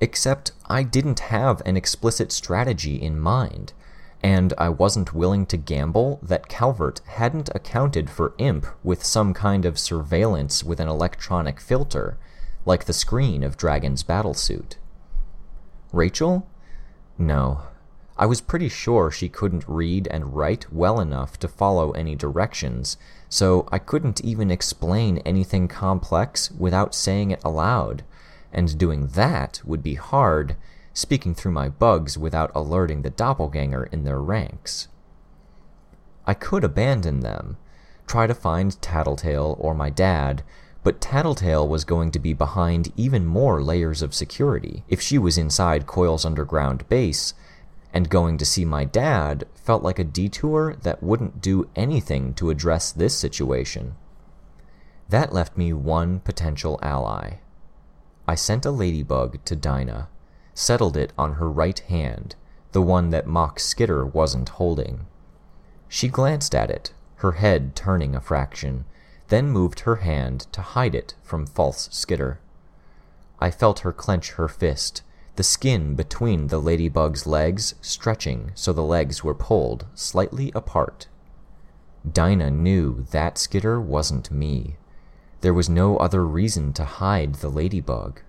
Except 0.00 0.52
I 0.66 0.82
didn't 0.82 1.20
have 1.20 1.62
an 1.64 1.76
explicit 1.76 2.30
strategy 2.30 3.00
in 3.00 3.18
mind 3.18 3.72
and 4.22 4.52
I 4.58 4.70
wasn't 4.70 5.14
willing 5.14 5.46
to 5.46 5.56
gamble 5.56 6.18
that 6.22 6.48
Calvert 6.48 7.00
hadn't 7.06 7.50
accounted 7.54 8.10
for 8.10 8.34
Imp 8.38 8.66
with 8.82 9.04
some 9.04 9.34
kind 9.34 9.64
of 9.64 9.78
surveillance 9.78 10.64
with 10.64 10.80
an 10.80 10.88
electronic 10.88 11.60
filter, 11.60 12.18
like 12.64 12.86
the 12.86 12.92
screen 12.92 13.42
of 13.44 13.56
Dragon's 13.56 14.02
battlesuit. 14.02 14.78
Rachel? 15.96 16.46
No. 17.16 17.62
I 18.18 18.26
was 18.26 18.42
pretty 18.42 18.68
sure 18.68 19.10
she 19.10 19.30
couldn't 19.30 19.64
read 19.66 20.06
and 20.10 20.36
write 20.36 20.70
well 20.70 21.00
enough 21.00 21.38
to 21.38 21.48
follow 21.48 21.92
any 21.92 22.14
directions, 22.14 22.98
so 23.30 23.66
I 23.72 23.78
couldn't 23.78 24.20
even 24.20 24.50
explain 24.50 25.18
anything 25.18 25.68
complex 25.68 26.50
without 26.50 26.94
saying 26.94 27.30
it 27.30 27.42
aloud, 27.42 28.04
and 28.52 28.78
doing 28.78 29.06
that 29.08 29.62
would 29.64 29.82
be 29.82 29.94
hard 29.94 30.56
speaking 30.92 31.34
through 31.34 31.52
my 31.52 31.68
bugs 31.68 32.16
without 32.16 32.50
alerting 32.54 33.02
the 33.02 33.10
doppelganger 33.10 33.84
in 33.84 34.04
their 34.04 34.20
ranks. 34.20 34.88
I 36.26 36.34
could 36.34 36.64
abandon 36.64 37.20
them, 37.20 37.56
try 38.06 38.26
to 38.26 38.34
find 38.34 38.80
Tattletale 38.82 39.56
or 39.58 39.74
my 39.74 39.90
dad, 39.90 40.42
but 40.86 41.00
Tattletale 41.00 41.66
was 41.66 41.84
going 41.84 42.12
to 42.12 42.20
be 42.20 42.32
behind 42.32 42.92
even 42.94 43.26
more 43.26 43.60
layers 43.60 44.02
of 44.02 44.14
security 44.14 44.84
if 44.86 45.00
she 45.00 45.18
was 45.18 45.36
inside 45.36 45.84
Coil's 45.84 46.24
underground 46.24 46.88
base, 46.88 47.34
and 47.92 48.08
going 48.08 48.38
to 48.38 48.46
see 48.46 48.64
my 48.64 48.84
dad 48.84 49.48
felt 49.52 49.82
like 49.82 49.98
a 49.98 50.04
detour 50.04 50.76
that 50.82 51.02
wouldn't 51.02 51.40
do 51.40 51.68
anything 51.74 52.34
to 52.34 52.50
address 52.50 52.92
this 52.92 53.16
situation. 53.16 53.96
That 55.08 55.32
left 55.32 55.56
me 55.56 55.72
one 55.72 56.20
potential 56.20 56.78
ally. 56.80 57.38
I 58.28 58.36
sent 58.36 58.64
a 58.64 58.70
ladybug 58.70 59.44
to 59.46 59.56
Dinah 59.56 60.08
settled 60.54 60.96
it 60.96 61.12
on 61.18 61.32
her 61.32 61.50
right 61.50 61.80
hand, 61.80 62.36
the 62.70 62.80
one 62.80 63.10
that 63.10 63.26
Mock 63.26 63.58
Skitter 63.58 64.06
wasn't 64.06 64.50
holding. 64.50 65.06
She 65.88 66.06
glanced 66.06 66.54
at 66.54 66.70
it, 66.70 66.92
her 67.16 67.32
head 67.32 67.74
turning 67.74 68.14
a 68.14 68.20
fraction, 68.20 68.84
then 69.28 69.50
moved 69.50 69.80
her 69.80 69.96
hand 69.96 70.46
to 70.52 70.60
hide 70.60 70.94
it 70.94 71.14
from 71.22 71.46
false 71.46 71.88
Skitter. 71.92 72.40
I 73.40 73.50
felt 73.50 73.80
her 73.80 73.92
clench 73.92 74.32
her 74.32 74.48
fist, 74.48 75.02
the 75.36 75.42
skin 75.42 75.94
between 75.94 76.46
the 76.46 76.58
ladybug's 76.58 77.26
legs 77.26 77.74
stretching 77.82 78.52
so 78.54 78.72
the 78.72 78.82
legs 78.82 79.22
were 79.22 79.34
pulled 79.34 79.86
slightly 79.94 80.50
apart. 80.54 81.08
Dinah 82.10 82.50
knew 82.50 83.04
that 83.10 83.36
Skitter 83.36 83.80
wasn't 83.80 84.30
me. 84.30 84.76
There 85.42 85.54
was 85.54 85.68
no 85.68 85.96
other 85.98 86.24
reason 86.24 86.72
to 86.74 86.84
hide 86.84 87.36
the 87.36 87.50
ladybug. 87.50 88.22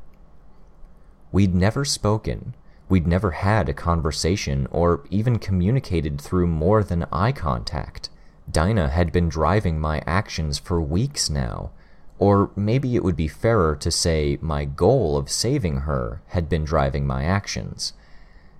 We'd 1.32 1.56
never 1.56 1.86
spoken. 1.86 2.56
We'd 2.90 3.08
never 3.08 3.32
had 3.32 3.70
a 3.70 3.74
conversation 3.74 4.68
or 4.72 5.06
even 5.10 5.40
communicated 5.40 6.20
through 6.20 6.48
more 6.48 6.84
than 6.84 7.06
eye 7.12 7.32
contact. 7.32 8.10
Dinah 8.50 8.90
had 8.90 9.12
been 9.12 9.30
driving 9.30 9.80
my 9.80 10.02
actions 10.06 10.58
for 10.58 10.82
weeks 10.82 11.30
now, 11.30 11.72
Or 12.20 12.50
maybe 12.56 12.96
it 12.96 13.04
would 13.04 13.16
be 13.16 13.28
fairer 13.28 13.76
to 13.76 13.92
say 13.92 14.38
my 14.42 14.66
goal 14.66 15.18
of 15.18 15.30
saving 15.30 15.82
her 15.82 16.22
had 16.28 16.50
been 16.50 16.66
driving 16.66 17.06
my 17.06 17.24
actions. 17.24 17.94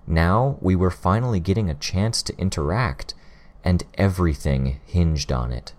Now 0.06 0.58
we 0.60 0.76
were 0.76 0.90
finally 0.90 1.40
getting 1.40 1.68
a 1.68 1.74
chance 1.74 2.22
to 2.24 2.38
interact, 2.38 3.14
and 3.64 3.84
everything 3.94 4.80
hinged 4.84 5.32
on 5.32 5.52
it. 5.52 5.74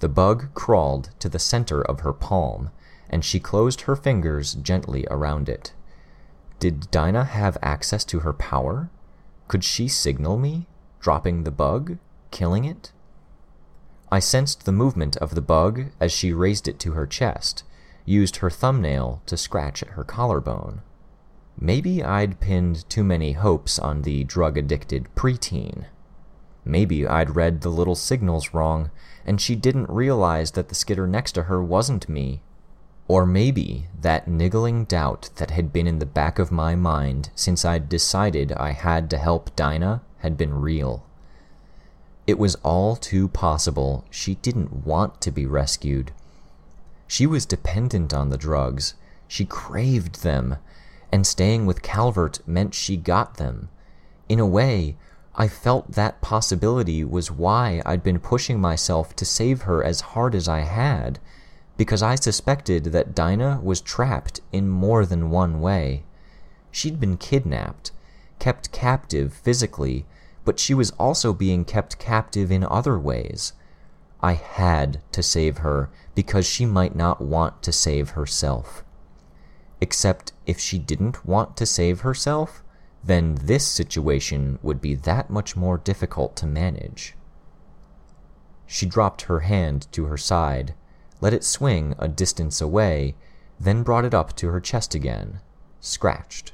The 0.00 0.08
bug 0.08 0.52
crawled 0.54 1.10
to 1.20 1.28
the 1.28 1.38
center 1.38 1.80
of 1.80 2.00
her 2.00 2.12
palm, 2.12 2.70
and 3.08 3.24
she 3.24 3.38
closed 3.38 3.82
her 3.82 3.96
fingers 3.96 4.54
gently 4.54 5.06
around 5.10 5.48
it. 5.48 5.72
Did 6.58 6.90
Dinah 6.90 7.24
have 7.24 7.56
access 7.62 8.04
to 8.06 8.20
her 8.20 8.32
power? 8.32 8.90
Could 9.48 9.64
she 9.64 9.88
signal 9.88 10.36
me, 10.38 10.66
dropping 11.00 11.44
the 11.44 11.50
bug, 11.50 11.98
killing 12.30 12.64
it? 12.64 12.92
I 14.12 14.18
sensed 14.18 14.64
the 14.64 14.72
movement 14.72 15.16
of 15.18 15.34
the 15.34 15.40
bug 15.40 15.86
as 16.00 16.10
she 16.10 16.32
raised 16.32 16.66
it 16.66 16.80
to 16.80 16.92
her 16.92 17.06
chest, 17.06 17.62
used 18.04 18.36
her 18.36 18.50
thumbnail 18.50 19.22
to 19.26 19.36
scratch 19.36 19.82
at 19.82 19.90
her 19.90 20.04
collarbone. 20.04 20.82
Maybe 21.58 22.02
I'd 22.02 22.40
pinned 22.40 22.88
too 22.88 23.04
many 23.04 23.32
hopes 23.32 23.78
on 23.78 24.02
the 24.02 24.24
drug 24.24 24.58
addicted 24.58 25.08
preteen. 25.14 25.84
Maybe 26.64 27.06
I'd 27.06 27.36
read 27.36 27.60
the 27.60 27.68
little 27.68 27.94
signals 27.94 28.52
wrong, 28.52 28.90
and 29.24 29.40
she 29.40 29.54
didn't 29.54 29.88
realize 29.88 30.52
that 30.52 30.68
the 30.68 30.74
skitter 30.74 31.06
next 31.06 31.32
to 31.32 31.44
her 31.44 31.62
wasn't 31.62 32.08
me. 32.08 32.42
Or 33.06 33.26
maybe 33.26 33.88
that 34.00 34.28
niggling 34.28 34.86
doubt 34.86 35.30
that 35.36 35.50
had 35.50 35.72
been 35.72 35.86
in 35.86 35.98
the 35.98 36.06
back 36.06 36.38
of 36.38 36.50
my 36.50 36.74
mind 36.74 37.30
since 37.34 37.64
I'd 37.64 37.88
decided 37.88 38.52
I 38.52 38.72
had 38.72 39.10
to 39.10 39.18
help 39.18 39.54
Dinah 39.56 40.02
had 40.18 40.36
been 40.36 40.54
real. 40.54 41.04
It 42.30 42.38
was 42.38 42.54
all 42.62 42.94
too 42.94 43.26
possible 43.26 44.04
she 44.08 44.36
didn't 44.36 44.86
want 44.86 45.20
to 45.22 45.32
be 45.32 45.46
rescued. 45.46 46.12
She 47.08 47.26
was 47.26 47.44
dependent 47.44 48.14
on 48.14 48.28
the 48.28 48.38
drugs, 48.38 48.94
she 49.26 49.44
craved 49.44 50.22
them, 50.22 50.54
and 51.10 51.26
staying 51.26 51.66
with 51.66 51.82
Calvert 51.82 52.38
meant 52.46 52.72
she 52.72 52.96
got 52.96 53.38
them. 53.38 53.68
In 54.28 54.38
a 54.38 54.46
way, 54.46 54.96
I 55.34 55.48
felt 55.48 55.90
that 55.94 56.20
possibility 56.20 57.02
was 57.02 57.32
why 57.32 57.82
I'd 57.84 58.04
been 58.04 58.20
pushing 58.20 58.60
myself 58.60 59.16
to 59.16 59.24
save 59.24 59.62
her 59.62 59.82
as 59.82 60.12
hard 60.12 60.36
as 60.36 60.46
I 60.46 60.60
had 60.60 61.18
because 61.76 62.00
I 62.00 62.14
suspected 62.14 62.84
that 62.92 63.12
Dinah 63.12 63.58
was 63.60 63.80
trapped 63.80 64.40
in 64.52 64.68
more 64.68 65.04
than 65.04 65.30
one 65.30 65.60
way. 65.60 66.04
She'd 66.70 67.00
been 67.00 67.16
kidnapped, 67.16 67.90
kept 68.38 68.70
captive 68.70 69.32
physically, 69.32 70.06
but 70.50 70.58
she 70.58 70.74
was 70.74 70.90
also 70.98 71.32
being 71.32 71.64
kept 71.64 72.00
captive 72.00 72.50
in 72.50 72.64
other 72.64 72.98
ways. 72.98 73.52
I 74.20 74.32
had 74.32 75.00
to 75.12 75.22
save 75.22 75.58
her 75.58 75.90
because 76.16 76.44
she 76.44 76.66
might 76.66 76.96
not 76.96 77.20
want 77.20 77.62
to 77.62 77.70
save 77.70 78.10
herself. 78.10 78.82
Except 79.80 80.32
if 80.46 80.58
she 80.58 80.76
didn't 80.76 81.24
want 81.24 81.56
to 81.56 81.66
save 81.66 82.00
herself, 82.00 82.64
then 83.04 83.36
this 83.36 83.64
situation 83.64 84.58
would 84.60 84.80
be 84.80 84.96
that 84.96 85.30
much 85.30 85.54
more 85.54 85.78
difficult 85.78 86.34
to 86.38 86.48
manage. 86.48 87.14
She 88.66 88.86
dropped 88.86 89.22
her 89.22 89.46
hand 89.46 89.86
to 89.92 90.06
her 90.06 90.18
side, 90.18 90.74
let 91.20 91.32
it 91.32 91.44
swing 91.44 91.94
a 91.96 92.08
distance 92.08 92.60
away, 92.60 93.14
then 93.60 93.84
brought 93.84 94.04
it 94.04 94.14
up 94.14 94.34
to 94.38 94.48
her 94.48 94.58
chest 94.58 94.96
again, 94.96 95.38
scratched. 95.78 96.50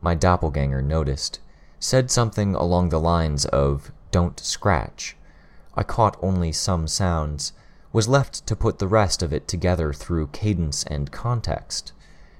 My 0.00 0.14
doppelganger 0.14 0.82
noticed, 0.82 1.40
said 1.82 2.12
something 2.12 2.54
along 2.54 2.90
the 2.90 3.00
lines 3.00 3.44
of, 3.46 3.90
Don't 4.12 4.38
scratch. 4.38 5.16
I 5.74 5.82
caught 5.82 6.16
only 6.22 6.52
some 6.52 6.86
sounds, 6.86 7.52
was 7.92 8.06
left 8.06 8.46
to 8.46 8.54
put 8.54 8.78
the 8.78 8.86
rest 8.86 9.20
of 9.20 9.32
it 9.32 9.48
together 9.48 9.92
through 9.92 10.28
cadence 10.28 10.84
and 10.84 11.10
context. 11.10 11.92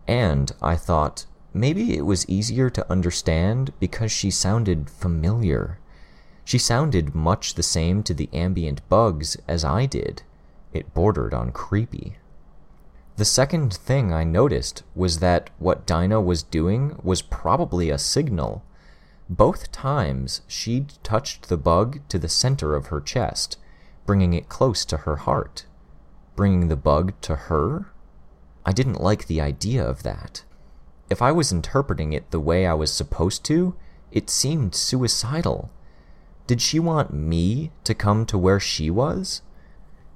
And, 0.06 0.52
I 0.62 0.76
thought, 0.76 1.26
maybe 1.52 1.96
it 1.96 2.06
was 2.06 2.28
easier 2.28 2.70
to 2.70 2.88
understand 2.88 3.72
because 3.80 4.12
she 4.12 4.30
sounded 4.30 4.88
familiar. 4.88 5.80
She 6.44 6.58
sounded 6.58 7.12
much 7.12 7.54
the 7.54 7.64
same 7.64 8.04
to 8.04 8.14
the 8.14 8.28
ambient 8.32 8.88
bugs 8.88 9.36
as 9.48 9.64
I 9.64 9.86
did. 9.86 10.22
It 10.72 10.94
bordered 10.94 11.34
on 11.34 11.50
creepy. 11.50 12.16
The 13.16 13.24
second 13.24 13.74
thing 13.74 14.12
I 14.12 14.22
noticed 14.22 14.84
was 14.94 15.18
that 15.18 15.50
what 15.58 15.84
Dinah 15.84 16.20
was 16.20 16.44
doing 16.44 16.96
was 17.02 17.22
probably 17.22 17.90
a 17.90 17.98
signal. 17.98 18.62
Both 19.28 19.72
times 19.72 20.42
she'd 20.46 20.94
touched 21.02 21.48
the 21.48 21.56
bug 21.56 22.00
to 22.08 22.18
the 22.18 22.28
center 22.28 22.74
of 22.74 22.86
her 22.86 23.00
chest, 23.00 23.56
bringing 24.04 24.34
it 24.34 24.48
close 24.48 24.84
to 24.86 24.98
her 24.98 25.16
heart. 25.16 25.66
Bringing 26.34 26.68
the 26.68 26.76
bug 26.76 27.12
to 27.22 27.36
her? 27.36 27.92
I 28.64 28.72
didn't 28.72 29.00
like 29.00 29.26
the 29.26 29.40
idea 29.40 29.84
of 29.84 30.02
that. 30.02 30.44
If 31.10 31.20
I 31.20 31.32
was 31.32 31.52
interpreting 31.52 32.12
it 32.12 32.30
the 32.30 32.40
way 32.40 32.66
I 32.66 32.74
was 32.74 32.92
supposed 32.92 33.44
to, 33.44 33.74
it 34.10 34.30
seemed 34.30 34.74
suicidal. 34.74 35.70
Did 36.46 36.60
she 36.60 36.78
want 36.78 37.12
me 37.12 37.70
to 37.84 37.94
come 37.94 38.26
to 38.26 38.38
where 38.38 38.60
she 38.60 38.90
was? 38.90 39.42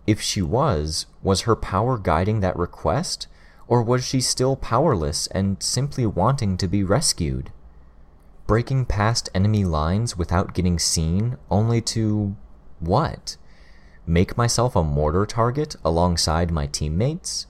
If 0.07 0.21
she 0.21 0.43
was, 0.43 1.07
was 1.23 1.43
her 1.43 1.57
power 1.57 1.99
guiding 1.99 2.41
that 2.41 2.57
request, 2.57 3.27
or 3.69 3.83
was 3.83 4.05
she 4.05 4.21
still 4.21 4.57
powerless 4.57 5.27
and 5.29 5.63
simply 5.63 6.07
wanting 6.07 6.57
to 6.59 6.69
be 6.69 6.85
rescued? 6.85 7.51
Breaking 8.47 8.85
past 8.85 9.29
enemy 9.35 9.65
lines 9.65 10.17
without 10.17 10.55
getting 10.55 10.79
seen, 10.79 11.37
only 11.51 11.81
to. 11.83 12.37
what? 12.79 13.37
Make 14.07 14.37
myself 14.37 14.77
a 14.77 14.85
mortar 14.85 15.27
target 15.27 15.75
alongside 15.85 16.53
my 16.53 16.67
teammates? 16.67 17.47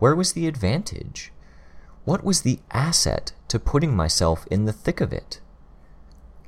Where 0.00 0.16
was 0.16 0.32
the 0.32 0.48
advantage? 0.48 1.32
What 2.04 2.24
was 2.24 2.42
the 2.42 2.58
asset 2.72 3.32
to 3.46 3.60
putting 3.60 3.94
myself 3.94 4.44
in 4.50 4.64
the 4.64 4.72
thick 4.72 5.00
of 5.00 5.12
it? 5.12 5.40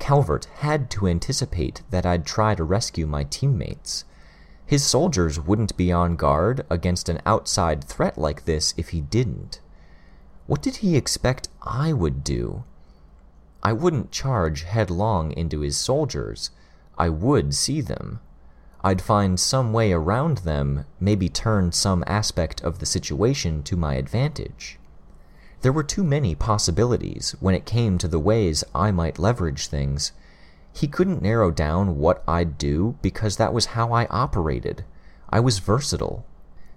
Calvert 0.00 0.46
had 0.56 0.90
to 0.90 1.06
anticipate 1.06 1.82
that 1.90 2.04
I'd 2.04 2.26
try 2.26 2.56
to 2.56 2.64
rescue 2.64 3.06
my 3.06 3.22
teammates. 3.22 4.04
His 4.66 4.84
soldiers 4.84 5.38
wouldn't 5.38 5.76
be 5.76 5.92
on 5.92 6.16
guard 6.16 6.66
against 6.68 7.08
an 7.08 7.20
outside 7.24 7.84
threat 7.84 8.18
like 8.18 8.46
this 8.46 8.74
if 8.76 8.88
he 8.88 9.00
didn't. 9.00 9.60
What 10.48 10.60
did 10.60 10.76
he 10.76 10.96
expect 10.96 11.48
I 11.62 11.92
would 11.92 12.24
do? 12.24 12.64
I 13.62 13.72
wouldn't 13.72 14.12
charge 14.12 14.62
headlong 14.62 15.32
into 15.32 15.60
his 15.60 15.76
soldiers. 15.76 16.50
I 16.98 17.08
would 17.08 17.54
see 17.54 17.80
them. 17.80 18.20
I'd 18.82 19.02
find 19.02 19.40
some 19.40 19.72
way 19.72 19.92
around 19.92 20.38
them, 20.38 20.84
maybe 21.00 21.28
turn 21.28 21.72
some 21.72 22.04
aspect 22.06 22.62
of 22.62 22.78
the 22.78 22.86
situation 22.86 23.62
to 23.64 23.76
my 23.76 23.94
advantage. 23.94 24.78
There 25.62 25.72
were 25.72 25.82
too 25.82 26.04
many 26.04 26.34
possibilities 26.34 27.34
when 27.40 27.54
it 27.54 27.66
came 27.66 27.98
to 27.98 28.08
the 28.08 28.20
ways 28.20 28.62
I 28.74 28.92
might 28.92 29.18
leverage 29.18 29.66
things, 29.66 30.12
he 30.76 30.86
couldn't 30.86 31.22
narrow 31.22 31.50
down 31.50 31.96
what 31.96 32.22
I'd 32.28 32.58
do 32.58 32.98
because 33.00 33.38
that 33.38 33.54
was 33.54 33.66
how 33.66 33.94
I 33.94 34.04
operated. 34.08 34.84
I 35.30 35.40
was 35.40 35.58
versatile. 35.58 36.26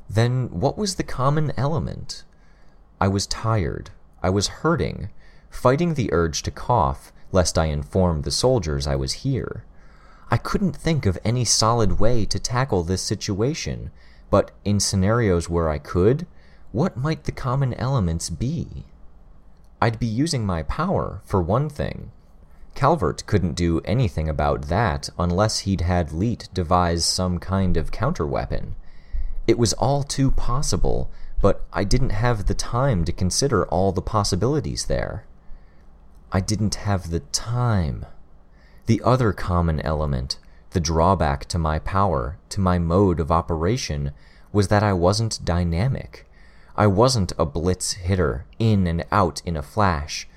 Then 0.10 0.48
what 0.52 0.78
was 0.78 0.96
the 0.96 1.04
common 1.04 1.52
element? 1.58 2.24
I 3.02 3.10
was 3.10 3.28
tired. 3.28 3.90
I 4.24 4.30
was 4.30 4.48
hurting, 4.64 5.10
fighting 5.50 5.94
the 5.94 6.12
urge 6.14 6.42
to 6.44 6.52
cough, 6.52 7.12
lest 7.32 7.58
I 7.58 7.66
inform 7.66 8.22
the 8.22 8.32
soldiers 8.32 8.88
I 8.88 8.96
was 8.96 9.24
here. 9.24 9.66
I 10.32 10.38
couldn't 10.38 10.76
think 10.76 11.06
of 11.06 11.18
any 11.24 11.46
solid 11.46 12.00
way 12.00 12.26
to 12.26 12.40
tackle 12.40 12.84
this 12.84 13.02
situation, 13.02 13.92
but 14.30 14.52
in 14.64 14.80
scenarios 14.80 15.50
where 15.50 15.70
I 15.70 15.78
could, 15.78 16.28
what 16.72 16.98
might 16.98 17.24
the 17.24 17.32
common 17.32 17.74
elements 17.74 18.30
be? 18.30 18.86
I'd 19.82 20.00
be 20.00 20.06
using 20.06 20.46
my 20.46 20.64
power, 20.64 21.22
for 21.26 21.42
one 21.42 21.70
thing, 21.70 22.12
Calvert 22.80 23.26
couldn't 23.26 23.56
do 23.56 23.82
anything 23.84 24.30
about 24.30 24.70
that 24.70 25.10
unless 25.20 25.60
he'd 25.60 25.82
had 25.82 26.14
Leet 26.14 26.48
devise 26.54 27.04
some 27.04 27.38
kind 27.38 27.76
of 27.76 27.92
counterweapon. 27.92 28.74
It 29.48 29.58
was 29.58 29.74
all 29.74 30.02
too 30.02 30.32
possible, 30.32 31.12
but 31.42 31.66
I 31.74 31.84
didn't 31.84 32.12
have 32.12 32.46
the 32.46 32.54
time 32.54 33.04
to 33.04 33.12
consider 33.12 33.66
all 33.66 33.92
the 33.92 34.02
possibilities 34.02 34.86
there. 34.86 35.26
I 36.32 36.40
didn't 36.40 36.76
have 36.76 37.10
the 37.10 37.22
time. 37.22 38.06
The 38.86 39.02
other 39.04 39.34
common 39.34 39.80
element, 39.80 40.38
the 40.72 40.80
drawback 40.80 41.46
to 41.46 41.58
my 41.58 41.80
power, 41.80 42.38
to 42.50 42.62
my 42.62 42.78
mode 42.78 43.20
of 43.20 43.32
operation, 43.32 44.12
was 44.52 44.68
that 44.68 44.84
I 44.84 44.94
wasn't 44.94 45.44
dynamic. 45.44 46.28
I 46.76 46.88
wasn't 46.88 47.34
a 47.38 47.46
blitz 47.46 47.94
hitter, 47.94 48.46
in 48.60 48.86
and 48.86 49.06
out 49.12 49.42
in 49.44 49.58
a 49.58 49.64
flash. 49.64 50.28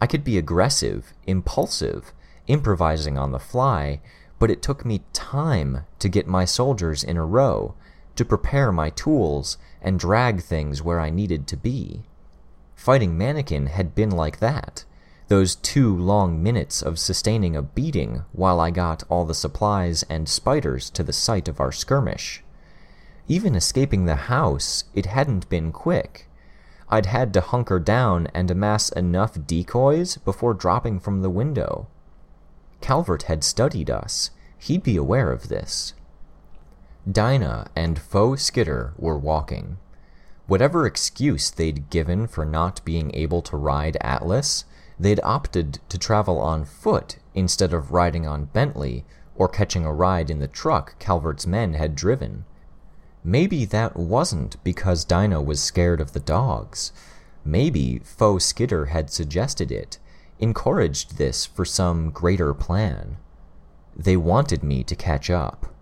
I 0.00 0.06
could 0.06 0.24
be 0.24 0.38
aggressive, 0.38 1.12
impulsive, 1.26 2.12
improvising 2.46 3.18
on 3.18 3.32
the 3.32 3.38
fly, 3.38 4.00
but 4.38 4.50
it 4.50 4.62
took 4.62 4.84
me 4.84 5.02
time 5.12 5.84
to 5.98 6.08
get 6.08 6.26
my 6.26 6.44
soldiers 6.44 7.04
in 7.04 7.16
a 7.16 7.24
row, 7.24 7.74
to 8.16 8.24
prepare 8.24 8.72
my 8.72 8.90
tools, 8.90 9.58
and 9.82 10.00
drag 10.00 10.40
things 10.40 10.82
where 10.82 11.00
I 11.00 11.10
needed 11.10 11.46
to 11.48 11.56
be. 11.56 12.02
Fighting 12.74 13.16
Mannequin 13.16 13.66
had 13.66 13.94
been 13.94 14.10
like 14.10 14.40
that. 14.40 14.84
Those 15.28 15.56
two 15.56 15.96
long 15.96 16.42
minutes 16.42 16.82
of 16.82 16.98
sustaining 16.98 17.56
a 17.56 17.62
beating 17.62 18.24
while 18.32 18.60
I 18.60 18.70
got 18.70 19.04
all 19.08 19.24
the 19.24 19.34
supplies 19.34 20.02
and 20.10 20.28
spiders 20.28 20.90
to 20.90 21.02
the 21.02 21.14
site 21.14 21.48
of 21.48 21.60
our 21.60 21.72
skirmish. 21.72 22.42
Even 23.26 23.54
escaping 23.54 24.04
the 24.04 24.16
house, 24.16 24.84
it 24.94 25.06
hadn't 25.06 25.48
been 25.48 25.72
quick. 25.72 26.28
I'd 26.90 27.06
had 27.06 27.32
to 27.34 27.40
hunker 27.40 27.78
down 27.78 28.28
and 28.34 28.50
amass 28.50 28.90
enough 28.90 29.46
decoys 29.46 30.18
before 30.18 30.52
dropping 30.52 31.00
from 31.00 31.22
the 31.22 31.30
window. 31.30 31.88
Calvert 32.82 33.24
had 33.24 33.42
studied 33.42 33.88
us. 33.88 34.30
He'd 34.58 34.82
be 34.82 34.96
aware 34.96 35.32
of 35.32 35.48
this. 35.48 35.94
Dinah 37.10 37.68
and 37.74 37.98
Faux 37.98 38.42
Skitter 38.42 38.92
were 38.98 39.18
walking. 39.18 39.78
Whatever 40.46 40.84
excuse 40.84 41.50
they'd 41.50 41.88
given 41.88 42.26
for 42.26 42.44
not 42.44 42.84
being 42.84 43.10
able 43.14 43.40
to 43.42 43.56
ride 43.56 43.96
Atlas, 44.02 44.66
they'd 44.98 45.20
opted 45.22 45.80
to 45.88 45.98
travel 45.98 46.38
on 46.38 46.64
foot 46.64 47.18
instead 47.34 47.72
of 47.72 47.92
riding 47.92 48.26
on 48.26 48.46
Bentley 48.46 49.04
or 49.36 49.48
catching 49.48 49.84
a 49.84 49.92
ride 49.92 50.30
in 50.30 50.38
the 50.38 50.48
truck 50.48 50.98
Calvert's 50.98 51.46
men 51.46 51.74
had 51.74 51.94
driven. 51.94 52.44
Maybe 53.24 53.64
that 53.64 53.96
wasn't 53.96 54.62
because 54.62 55.04
Dinah 55.04 55.42
was 55.42 55.60
scared 55.62 56.00
of 56.00 56.12
the 56.12 56.20
dogs. 56.20 56.92
Maybe 57.44 58.00
Faux 58.04 58.44
Skitter 58.44 58.86
had 58.86 59.10
suggested 59.10 59.72
it, 59.72 59.98
encouraged 60.38 61.16
this 61.16 61.46
for 61.46 61.64
some 61.64 62.10
greater 62.10 62.54
plan. 62.54 63.16
They 63.96 64.16
wanted 64.16 64.62
me 64.62 64.84
to 64.84 64.94
catch 64.94 65.30
up. 65.30 65.74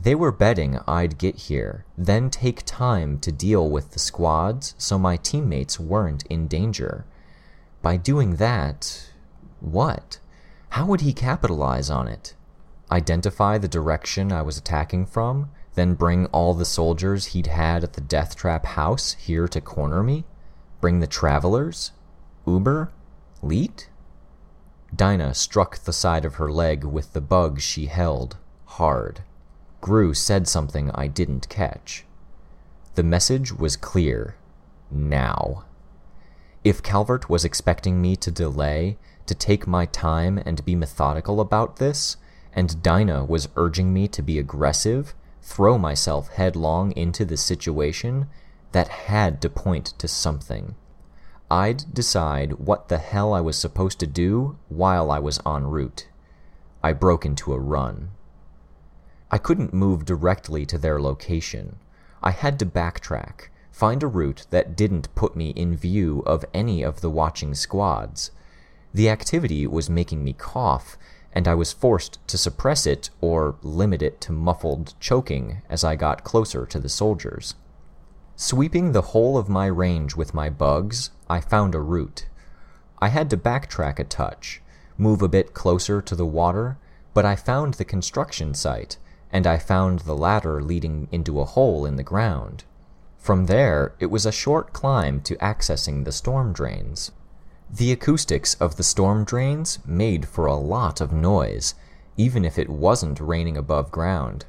They 0.00 0.14
were 0.14 0.32
betting 0.32 0.78
I'd 0.86 1.18
get 1.18 1.36
here, 1.36 1.84
then 1.96 2.30
take 2.30 2.62
time 2.64 3.18
to 3.20 3.32
deal 3.32 3.68
with 3.68 3.92
the 3.92 3.98
squads 3.98 4.74
so 4.76 4.98
my 4.98 5.16
teammates 5.16 5.80
weren't 5.80 6.24
in 6.26 6.46
danger. 6.46 7.06
By 7.84 7.98
doing 7.98 8.36
that, 8.36 9.10
what? 9.60 10.18
How 10.70 10.86
would 10.86 11.02
he 11.02 11.12
capitalize 11.12 11.90
on 11.90 12.08
it? 12.08 12.34
Identify 12.90 13.58
the 13.58 13.68
direction 13.68 14.32
I 14.32 14.40
was 14.40 14.56
attacking 14.56 15.04
from, 15.04 15.50
then 15.74 15.92
bring 15.92 16.24
all 16.28 16.54
the 16.54 16.64
soldiers 16.64 17.26
he'd 17.26 17.48
had 17.48 17.84
at 17.84 17.92
the 17.92 18.00
Death 18.00 18.36
Trap 18.36 18.64
house 18.64 19.12
here 19.20 19.46
to 19.48 19.60
corner 19.60 20.02
me? 20.02 20.24
Bring 20.80 21.00
the 21.00 21.06
travelers? 21.06 21.92
Uber? 22.46 22.90
Leet? 23.42 23.90
Dinah 24.96 25.34
struck 25.34 25.76
the 25.80 25.92
side 25.92 26.24
of 26.24 26.36
her 26.36 26.50
leg 26.50 26.84
with 26.84 27.12
the 27.12 27.20
bug 27.20 27.60
she 27.60 27.84
held, 27.84 28.38
hard. 28.64 29.20
Grue 29.82 30.14
said 30.14 30.48
something 30.48 30.90
I 30.92 31.06
didn't 31.06 31.50
catch. 31.50 32.06
The 32.94 33.02
message 33.02 33.52
was 33.52 33.76
clear. 33.76 34.36
Now. 34.90 35.64
If 36.64 36.82
Calvert 36.82 37.28
was 37.28 37.44
expecting 37.44 38.00
me 38.00 38.16
to 38.16 38.30
delay, 38.30 38.96
to 39.26 39.34
take 39.34 39.66
my 39.66 39.84
time 39.84 40.38
and 40.38 40.64
be 40.64 40.74
methodical 40.74 41.38
about 41.38 41.76
this, 41.76 42.16
and 42.54 42.82
Dinah 42.82 43.26
was 43.26 43.50
urging 43.54 43.92
me 43.92 44.08
to 44.08 44.22
be 44.22 44.38
aggressive, 44.38 45.14
throw 45.42 45.76
myself 45.76 46.28
headlong 46.30 46.92
into 46.92 47.26
the 47.26 47.36
situation, 47.36 48.28
that 48.72 48.88
had 48.88 49.42
to 49.42 49.50
point 49.50 49.92
to 49.98 50.08
something. 50.08 50.74
I'd 51.50 51.92
decide 51.92 52.54
what 52.54 52.88
the 52.88 52.96
hell 52.96 53.34
I 53.34 53.42
was 53.42 53.58
supposed 53.58 54.00
to 54.00 54.06
do 54.06 54.56
while 54.70 55.10
I 55.10 55.18
was 55.18 55.38
en 55.44 55.66
route. 55.66 56.08
I 56.82 56.94
broke 56.94 57.26
into 57.26 57.52
a 57.52 57.58
run. 57.58 58.12
I 59.30 59.36
couldn't 59.36 59.74
move 59.74 60.06
directly 60.06 60.64
to 60.66 60.78
their 60.78 60.98
location. 60.98 61.76
I 62.22 62.30
had 62.30 62.58
to 62.60 62.66
backtrack, 62.66 63.48
find 63.74 64.04
a 64.04 64.06
route 64.06 64.46
that 64.50 64.76
didn't 64.76 65.12
put 65.16 65.34
me 65.34 65.48
in 65.50 65.76
view 65.76 66.22
of 66.26 66.44
any 66.54 66.84
of 66.84 67.00
the 67.00 67.10
watching 67.10 67.56
squads. 67.56 68.30
The 68.94 69.10
activity 69.10 69.66
was 69.66 69.90
making 69.90 70.22
me 70.22 70.32
cough, 70.32 70.96
and 71.32 71.48
I 71.48 71.54
was 71.54 71.72
forced 71.72 72.24
to 72.28 72.38
suppress 72.38 72.86
it 72.86 73.10
or 73.20 73.56
limit 73.62 74.00
it 74.00 74.20
to 74.20 74.32
muffled 74.32 74.94
choking 75.00 75.60
as 75.68 75.82
I 75.82 75.96
got 75.96 76.22
closer 76.22 76.64
to 76.66 76.78
the 76.78 76.88
soldiers. 76.88 77.56
Sweeping 78.36 78.92
the 78.92 79.08
whole 79.10 79.36
of 79.36 79.48
my 79.48 79.66
range 79.66 80.14
with 80.14 80.34
my 80.34 80.48
bugs, 80.48 81.10
I 81.28 81.40
found 81.40 81.74
a 81.74 81.80
route. 81.80 82.26
I 83.00 83.08
had 83.08 83.28
to 83.30 83.36
backtrack 83.36 83.98
a 83.98 84.04
touch, 84.04 84.62
move 84.96 85.20
a 85.20 85.28
bit 85.28 85.52
closer 85.52 86.00
to 86.00 86.14
the 86.14 86.24
water, 86.24 86.78
but 87.12 87.24
I 87.24 87.34
found 87.34 87.74
the 87.74 87.84
construction 87.84 88.54
site, 88.54 88.98
and 89.32 89.48
I 89.48 89.58
found 89.58 90.00
the 90.00 90.16
ladder 90.16 90.62
leading 90.62 91.08
into 91.10 91.40
a 91.40 91.44
hole 91.44 91.84
in 91.84 91.96
the 91.96 92.04
ground. 92.04 92.62
From 93.24 93.46
there, 93.46 93.94
it 94.00 94.10
was 94.10 94.26
a 94.26 94.30
short 94.30 94.74
climb 94.74 95.22
to 95.22 95.34
accessing 95.36 96.04
the 96.04 96.12
storm 96.12 96.52
drains. 96.52 97.10
The 97.70 97.90
acoustics 97.90 98.52
of 98.56 98.76
the 98.76 98.82
storm 98.82 99.24
drains 99.24 99.78
made 99.86 100.28
for 100.28 100.44
a 100.44 100.56
lot 100.56 101.00
of 101.00 101.10
noise, 101.10 101.74
even 102.18 102.44
if 102.44 102.58
it 102.58 102.68
wasn't 102.68 103.20
raining 103.20 103.56
above 103.56 103.90
ground. 103.90 104.44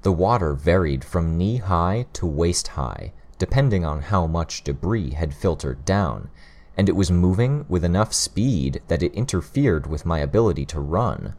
The 0.00 0.12
water 0.12 0.54
varied 0.54 1.04
from 1.04 1.36
knee 1.36 1.58
high 1.58 2.06
to 2.14 2.24
waist 2.24 2.68
high, 2.68 3.12
depending 3.36 3.84
on 3.84 4.00
how 4.00 4.26
much 4.26 4.64
debris 4.64 5.10
had 5.10 5.34
filtered 5.34 5.84
down, 5.84 6.30
and 6.78 6.88
it 6.88 6.96
was 6.96 7.10
moving 7.10 7.66
with 7.68 7.84
enough 7.84 8.14
speed 8.14 8.80
that 8.88 9.02
it 9.02 9.12
interfered 9.12 9.86
with 9.86 10.06
my 10.06 10.20
ability 10.20 10.64
to 10.64 10.80
run. 10.80 11.34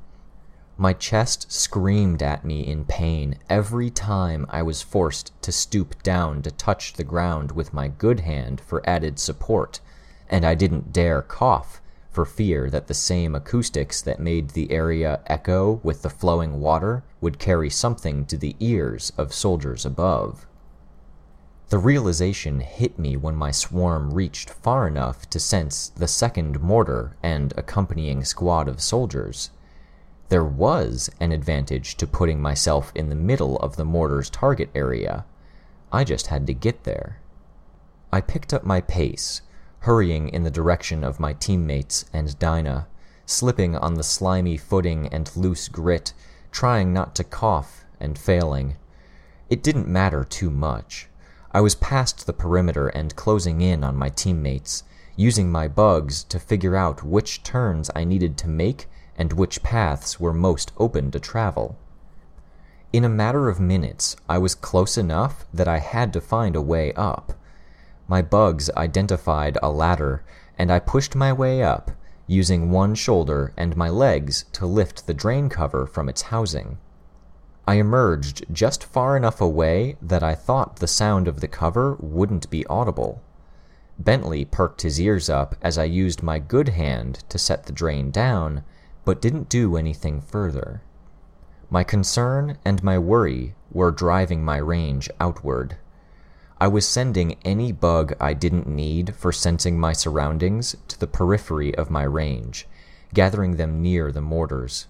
My 0.82 0.94
chest 0.94 1.52
screamed 1.52 2.24
at 2.24 2.46
me 2.46 2.66
in 2.66 2.86
pain 2.86 3.38
every 3.50 3.90
time 3.90 4.46
I 4.50 4.62
was 4.62 4.82
forced 4.82 5.34
to 5.42 5.52
stoop 5.52 6.02
down 6.04 6.42
to 6.44 6.52
touch 6.52 6.94
the 6.94 7.04
ground 7.04 7.52
with 7.52 7.74
my 7.74 7.90
good 7.90 8.22
hand 8.22 8.62
for 8.62 8.82
added 8.90 9.20
support 9.20 9.82
and 10.30 10.46
I 10.46 10.56
didn't 10.56 10.94
dare 10.94 11.22
cough 11.22 11.82
for 12.10 12.24
fear 12.24 12.70
that 12.70 12.88
the 12.88 12.94
same 12.94 13.36
acoustics 13.36 14.02
that 14.04 14.22
made 14.22 14.52
the 14.52 14.72
area 14.72 15.20
echo 15.26 15.82
with 15.84 16.02
the 16.02 16.10
flowing 16.10 16.62
water 16.62 17.04
would 17.20 17.40
carry 17.40 17.70
something 17.70 18.26
to 18.28 18.38
the 18.38 18.56
ears 18.62 19.12
of 19.18 19.34
soldiers 19.34 19.86
above. 19.86 20.48
The 21.68 21.78
realization 21.78 22.62
hit 22.62 22.98
me 22.98 23.18
when 23.18 23.36
my 23.36 23.52
swarm 23.52 24.14
reached 24.14 24.50
far 24.50 24.88
enough 24.88 25.30
to 25.32 25.42
sense 25.42 25.90
the 25.90 26.08
second 26.08 26.62
mortar 26.62 27.18
and 27.22 27.54
accompanying 27.58 28.24
squad 28.24 28.70
of 28.70 28.80
soldiers. 28.80 29.50
There 30.30 30.46
was 30.46 31.10
an 31.20 31.32
advantage 31.32 31.98
to 31.98 32.06
putting 32.06 32.40
myself 32.40 32.92
in 32.94 33.10
the 33.10 33.16
middle 33.16 33.58
of 33.58 33.76
the 33.76 33.86
mortar's 33.86 34.30
target 34.30 34.70
area. 34.76 35.26
I 35.92 36.04
just 36.04 36.28
had 36.28 36.46
to 36.46 36.54
get 36.54 36.84
there. 36.84 37.20
I 38.14 38.22
picked 38.22 38.54
up 38.54 38.64
my 38.64 38.82
pace, 38.82 39.42
hurrying 39.80 40.30
in 40.30 40.44
the 40.44 40.52
direction 40.52 41.04
of 41.04 41.20
my 41.20 41.34
teammates 41.34 42.06
and 42.14 42.38
Dinah, 42.38 42.88
slipping 43.26 43.76
on 43.76 43.96
the 43.96 44.04
slimy 44.04 44.56
footing 44.56 45.08
and 45.08 45.36
loose 45.36 45.68
grit, 45.68 46.14
trying 46.52 46.94
not 46.94 47.16
to 47.16 47.24
cough 47.24 47.84
and 48.00 48.18
failing. 48.18 48.78
It 49.50 49.64
didn't 49.64 49.88
matter 49.88 50.24
too 50.24 50.52
much. 50.52 51.10
I 51.52 51.62
was 51.62 51.74
past 51.74 52.28
the 52.28 52.34
perimeter 52.34 52.88
and 52.90 53.16
closing 53.16 53.62
in 53.62 53.84
on 53.84 53.96
my 53.96 54.10
teammates, 54.10 54.84
using 55.16 55.52
my 55.52 55.68
bugs 55.68 56.24
to 56.26 56.40
figure 56.40 56.76
out 56.76 57.04
which 57.04 57.42
turns 57.42 57.90
I 57.96 58.04
needed 58.04 58.38
to 58.38 58.48
make 58.48 58.88
and 59.20 59.34
which 59.34 59.62
paths 59.62 60.20
were 60.20 60.34
most 60.34 60.72
open 60.78 61.12
to 61.12 61.20
travel. 61.20 61.78
In 62.92 63.04
a 63.04 63.10
matter 63.10 63.50
of 63.50 63.60
minutes, 63.60 64.16
I 64.28 64.40
was 64.40 64.56
close 64.56 64.98
enough 64.98 65.46
that 65.54 65.68
I 65.68 65.78
had 65.78 66.12
to 66.14 66.22
find 66.22 66.56
a 66.56 66.62
way 66.62 66.94
up. 66.94 67.34
My 68.08 68.24
bugs 68.24 68.72
identified 68.76 69.60
a 69.62 69.70
ladder, 69.70 70.24
and 70.58 70.72
I 70.72 70.80
pushed 70.80 71.16
my 71.16 71.32
way 71.32 71.62
up, 71.62 71.92
using 72.26 72.72
one 72.72 72.96
shoulder 72.96 73.54
and 73.58 73.78
my 73.78 73.90
legs 73.90 74.46
to 74.54 74.66
lift 74.66 75.06
the 75.06 75.14
drain 75.14 75.50
cover 75.50 75.86
from 75.86 76.10
its 76.10 76.24
housing. 76.24 76.78
I 77.68 77.76
emerged 77.76 78.46
just 78.52 78.84
far 78.84 79.16
enough 79.16 79.42
away 79.42 79.98
that 80.02 80.24
I 80.24 80.34
thought 80.34 80.78
the 80.78 80.88
sound 80.88 81.28
of 81.28 81.42
the 81.42 81.48
cover 81.48 81.98
wouldn't 82.00 82.50
be 82.50 82.66
audible. 82.66 83.22
Bentley 84.00 84.46
perked 84.46 84.82
his 84.82 85.00
ears 85.00 85.30
up 85.30 85.56
as 85.62 85.78
I 85.78 85.84
used 85.84 86.24
my 86.24 86.40
good 86.40 86.70
hand 86.70 87.24
to 87.30 87.38
set 87.38 87.66
the 87.66 87.74
drain 87.74 88.10
down, 88.10 88.64
but 89.10 89.24
didn't 89.24 89.50
do 89.50 89.76
anything 89.76 90.22
further. 90.22 90.84
My 91.72 91.84
concern 91.84 92.60
and 92.64 92.84
my 92.84 93.00
worry 93.00 93.56
were 93.72 93.90
driving 93.90 94.46
my 94.46 94.58
range 94.58 95.10
outward. 95.20 95.78
I 96.62 96.68
was 96.68 96.88
sending 96.88 97.40
any 97.44 97.72
bug 97.72 98.14
I 98.22 98.36
didn't 98.36 98.68
need 98.68 99.16
for 99.16 99.32
sensing 99.32 99.80
my 99.80 99.94
surroundings 99.94 100.76
to 100.90 101.00
the 101.00 101.08
periphery 101.08 101.74
of 101.74 101.90
my 101.90 102.04
range, 102.04 102.68
gathering 103.12 103.56
them 103.56 103.82
near 103.82 104.12
the 104.12 104.22
mortars. 104.22 104.86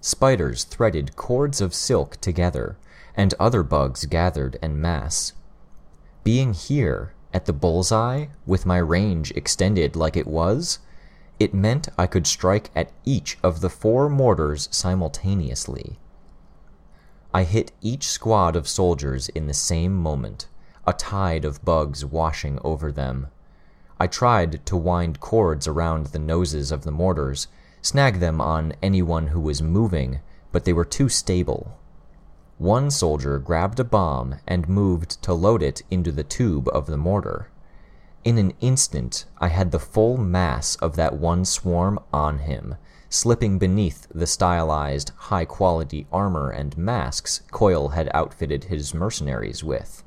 Spiders 0.00 0.64
threaded 0.64 1.14
cords 1.14 1.60
of 1.60 1.74
silk 1.74 2.18
together, 2.22 2.78
and 3.14 3.34
other 3.38 3.62
bugs 3.62 4.06
gathered 4.06 4.58
en 4.62 4.80
masse. 4.80 5.34
Being 6.24 6.54
here, 6.54 7.12
at 7.34 7.44
the 7.44 7.52
bullseye, 7.52 8.28
with 8.46 8.64
my 8.64 8.78
range 8.78 9.32
extended 9.32 9.96
like 9.96 10.16
it 10.16 10.26
was, 10.26 10.78
it 11.38 11.54
meant 11.54 11.88
I 11.96 12.06
could 12.06 12.26
strike 12.26 12.70
at 12.74 12.92
each 13.04 13.38
of 13.42 13.60
the 13.60 13.70
four 13.70 14.08
mortars 14.08 14.68
simultaneously. 14.70 15.98
I 17.32 17.44
hit 17.44 17.72
each 17.80 18.08
squad 18.08 18.56
of 18.56 18.66
soldiers 18.66 19.28
in 19.28 19.46
the 19.46 19.54
same 19.54 19.94
moment 19.94 20.48
a 20.86 20.92
tide 20.94 21.44
of 21.44 21.64
bugs 21.64 22.02
washing 22.02 22.58
over 22.64 22.90
them. 22.90 23.26
I 24.00 24.06
tried 24.06 24.64
to 24.64 24.76
wind 24.76 25.20
cords 25.20 25.68
around 25.68 26.06
the 26.06 26.18
noses 26.18 26.72
of 26.72 26.84
the 26.84 26.90
mortars, 26.90 27.46
snag 27.82 28.20
them 28.20 28.40
on 28.40 28.72
anyone 28.82 29.26
who 29.26 29.40
was 29.40 29.60
moving, 29.60 30.20
but 30.50 30.64
they 30.64 30.72
were 30.72 30.86
too 30.86 31.10
stable. 31.10 31.78
One 32.56 32.90
soldier 32.90 33.38
grabbed 33.38 33.78
a 33.78 33.84
bomb 33.84 34.36
and 34.46 34.68
moved 34.68 35.22
to 35.22 35.34
load 35.34 35.62
it 35.62 35.82
into 35.90 36.10
the 36.10 36.24
tube 36.24 36.68
of 36.72 36.86
the 36.86 36.96
mortar. 36.96 37.50
In 38.24 38.36
an 38.36 38.52
instant, 38.60 39.26
I 39.38 39.48
had 39.48 39.70
the 39.70 39.78
full 39.78 40.16
mass 40.16 40.76
of 40.76 40.96
that 40.96 41.16
one 41.16 41.44
swarm 41.44 42.00
on 42.12 42.38
him, 42.40 42.74
slipping 43.08 43.58
beneath 43.58 44.06
the 44.12 44.26
stylized, 44.26 45.12
high 45.16 45.44
quality 45.44 46.06
armor 46.12 46.50
and 46.50 46.76
masks 46.76 47.42
Coil 47.50 47.90
had 47.90 48.10
outfitted 48.12 48.64
his 48.64 48.92
mercenaries 48.92 49.62
with. 49.62 50.02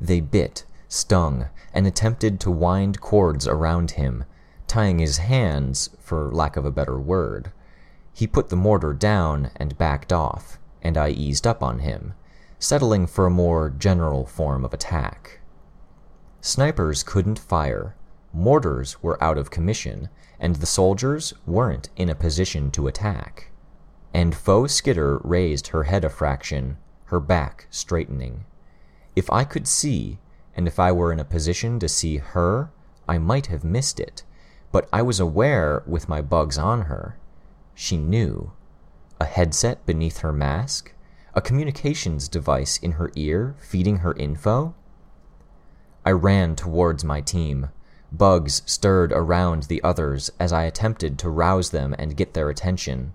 They 0.00 0.20
bit, 0.20 0.64
stung, 0.88 1.48
and 1.72 1.86
attempted 1.86 2.40
to 2.40 2.50
wind 2.50 3.00
cords 3.00 3.46
around 3.46 3.92
him, 3.92 4.24
tying 4.66 4.98
his 4.98 5.18
hands, 5.18 5.90
for 5.98 6.32
lack 6.32 6.56
of 6.56 6.64
a 6.64 6.72
better 6.72 6.98
word. 6.98 7.52
He 8.12 8.26
put 8.26 8.48
the 8.48 8.56
mortar 8.56 8.92
down 8.92 9.50
and 9.56 9.78
backed 9.78 10.12
off, 10.12 10.58
and 10.82 10.96
I 10.96 11.10
eased 11.10 11.46
up 11.46 11.62
on 11.62 11.80
him, 11.80 12.14
settling 12.58 13.06
for 13.06 13.26
a 13.26 13.30
more 13.30 13.70
general 13.70 14.26
form 14.26 14.64
of 14.64 14.72
attack. 14.74 15.39
Snipers 16.40 17.02
couldn't 17.02 17.38
fire, 17.38 17.94
mortars 18.32 19.02
were 19.02 19.22
out 19.22 19.36
of 19.36 19.50
commission, 19.50 20.08
and 20.38 20.56
the 20.56 20.66
soldiers 20.66 21.34
weren't 21.46 21.90
in 21.96 22.08
a 22.08 22.14
position 22.14 22.70
to 22.70 22.86
attack. 22.86 23.50
And 24.14 24.34
Faux 24.34 24.72
Skitter 24.72 25.18
raised 25.18 25.68
her 25.68 25.84
head 25.84 26.04
a 26.04 26.08
fraction, 26.08 26.78
her 27.06 27.20
back 27.20 27.66
straightening. 27.70 28.44
If 29.14 29.30
I 29.30 29.44
could 29.44 29.66
see, 29.66 30.18
and 30.56 30.66
if 30.66 30.78
I 30.78 30.92
were 30.92 31.12
in 31.12 31.20
a 31.20 31.24
position 31.24 31.78
to 31.80 31.88
see 31.88 32.16
her, 32.16 32.70
I 33.08 33.18
might 33.18 33.46
have 33.46 33.62
missed 33.62 34.00
it, 34.00 34.22
but 34.72 34.88
I 34.92 35.02
was 35.02 35.20
aware 35.20 35.82
with 35.86 36.08
my 36.08 36.22
bugs 36.22 36.56
on 36.56 36.82
her. 36.82 37.18
She 37.74 37.96
knew. 37.96 38.52
A 39.20 39.24
headset 39.26 39.84
beneath 39.84 40.18
her 40.18 40.32
mask? 40.32 40.94
A 41.34 41.40
communications 41.40 42.28
device 42.28 42.78
in 42.78 42.92
her 42.92 43.12
ear 43.14 43.54
feeding 43.58 43.98
her 43.98 44.14
info? 44.14 44.74
I 46.04 46.12
ran 46.12 46.56
towards 46.56 47.04
my 47.04 47.20
team. 47.20 47.70
Bugs 48.10 48.62
stirred 48.66 49.12
around 49.12 49.64
the 49.64 49.82
others 49.82 50.30
as 50.40 50.52
I 50.52 50.64
attempted 50.64 51.18
to 51.18 51.30
rouse 51.30 51.70
them 51.70 51.94
and 51.98 52.16
get 52.16 52.34
their 52.34 52.48
attention. 52.48 53.12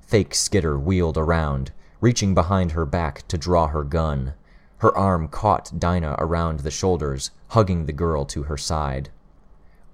Fake 0.00 0.34
Skitter 0.34 0.78
wheeled 0.78 1.16
around, 1.16 1.72
reaching 2.00 2.34
behind 2.34 2.72
her 2.72 2.84
back 2.84 3.26
to 3.28 3.38
draw 3.38 3.68
her 3.68 3.84
gun. 3.84 4.34
Her 4.78 4.96
arm 4.96 5.28
caught 5.28 5.78
Dinah 5.78 6.16
around 6.18 6.60
the 6.60 6.70
shoulders, 6.70 7.30
hugging 7.48 7.86
the 7.86 7.92
girl 7.92 8.24
to 8.26 8.44
her 8.44 8.56
side. 8.56 9.10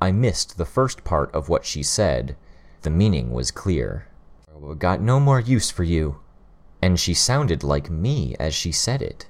I 0.01 0.13
missed 0.13 0.59
the 0.59 0.65
first 0.67 1.05
part 1.05 1.35
of 1.35 1.49
what 1.49 1.65
she 1.65 1.83
said. 1.83 2.37
The 2.83 2.91
meaning 2.91 3.33
was 3.33 3.51
clear. 3.51 4.09
Got 4.79 5.01
no 5.01 5.21
more 5.21 5.41
use 5.41 5.71
for 5.71 5.85
you. 5.85 6.21
And 6.83 6.99
she 6.99 7.15
sounded 7.15 7.63
like 7.63 7.91
me 7.91 8.35
as 8.39 8.55
she 8.55 8.73
said 8.73 9.01
it. 9.01 9.27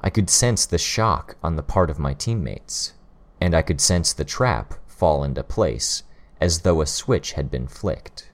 I 0.00 0.10
could 0.10 0.30
sense 0.30 0.66
the 0.66 0.78
shock 0.78 1.36
on 1.42 1.56
the 1.56 1.62
part 1.62 1.90
of 1.90 1.98
my 1.98 2.14
teammates 2.14 2.92
and 3.40 3.54
I 3.54 3.62
could 3.62 3.80
sense 3.80 4.12
the 4.12 4.24
trap 4.24 4.74
fall 4.86 5.22
into 5.22 5.42
place, 5.42 6.02
as 6.40 6.60
though 6.60 6.80
a 6.80 6.86
switch 6.86 7.32
had 7.32 7.50
been 7.50 7.66
flicked. 7.66 8.30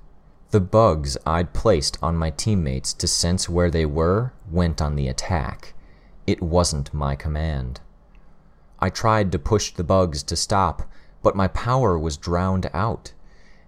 The 0.50 0.60
bugs 0.60 1.16
I'd 1.26 1.54
placed 1.54 1.98
on 2.02 2.16
my 2.16 2.30
teammates 2.30 2.92
to 2.94 3.08
sense 3.08 3.48
where 3.48 3.70
they 3.70 3.86
were 3.86 4.32
went 4.50 4.80
on 4.80 4.96
the 4.96 5.08
attack. 5.08 5.74
It 6.26 6.42
wasn't 6.42 6.94
my 6.94 7.16
command. 7.16 7.80
I 8.78 8.90
tried 8.90 9.32
to 9.32 9.38
push 9.38 9.72
the 9.72 9.84
bugs 9.84 10.22
to 10.24 10.36
stop, 10.36 10.82
but 11.22 11.36
my 11.36 11.48
power 11.48 11.98
was 11.98 12.16
drowned 12.16 12.68
out. 12.74 13.12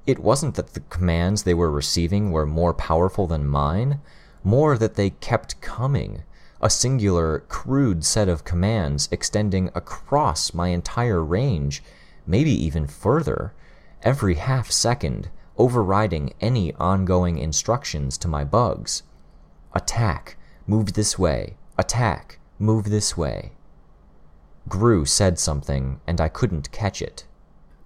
It 0.07 0.18
wasn't 0.18 0.57
that 0.57 0.74
the 0.74 0.80
commands 0.80 1.42
they 1.42 1.54
were 1.54 1.70
receiving 1.70 2.30
were 2.30 2.46
more 2.46 2.74
powerful 2.74 3.26
than 3.26 3.46
mine, 3.46 4.00
more 4.42 4.76
that 4.76 4.96
they 4.96 5.11
kept 5.11 5.61
coming 5.61 6.22
a 6.64 6.70
singular, 6.70 7.40
crude 7.40 8.07
set 8.07 8.27
of 8.27 8.42
commands 8.42 9.07
extending 9.12 9.68
across 9.74 10.55
my 10.55 10.68
entire 10.68 11.22
range, 11.22 11.83
maybe 12.27 12.50
even 12.50 12.87
further, 12.87 13.53
every 14.03 14.37
half 14.37 14.70
second, 14.70 15.29
overriding 15.59 16.33
any 16.40 16.72
ongoing 16.77 17.37
instructions 17.37 18.16
to 18.16 18.27
my 18.27 18.44
bugs. 18.44 19.03
Attack, 19.74 20.38
move 20.66 20.94
this 20.94 21.18
way, 21.18 21.59
attack, 21.77 22.38
move 22.59 22.88
this 22.88 23.14
way. 23.14 23.53
Grue 24.66 25.05
said 25.05 25.38
something, 25.38 26.00
and 26.07 26.18
I 26.18 26.31
couldn't 26.31 26.72
catch 26.72 27.03
it. 27.03 27.27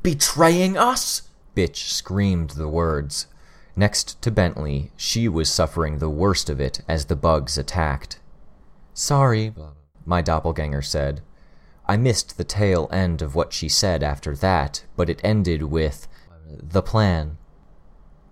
Betraying 0.05 0.79
us? 0.79 1.23
Bitch 1.57 1.89
screamed 1.89 2.51
the 2.51 2.69
words. 2.69 3.27
Next 3.75 4.23
to 4.23 4.31
Bentley, 4.31 4.93
she 4.97 5.29
was 5.29 5.51
suffering 5.51 5.99
the 5.99 6.09
worst 6.09 6.49
of 6.49 6.61
it 6.61 6.83
as 6.87 7.07
the 7.07 7.17
bugs 7.17 7.59
attacked. 7.59 8.21
Sorry, 9.01 9.55
my 10.05 10.23
doppelganger 10.23 10.83
said. 10.83 11.21
I 11.87 11.97
missed 11.97 12.37
the 12.37 12.43
tail 12.43 12.89
end 12.91 13.23
of 13.23 13.37
what 13.37 13.53
she 13.53 13.69
said 13.69 14.03
after 14.03 14.35
that, 14.35 14.83
but 14.97 15.09
it 15.09 15.21
ended 15.23 15.63
with 15.63 16.09
the 16.45 16.83
plan. 16.83 17.39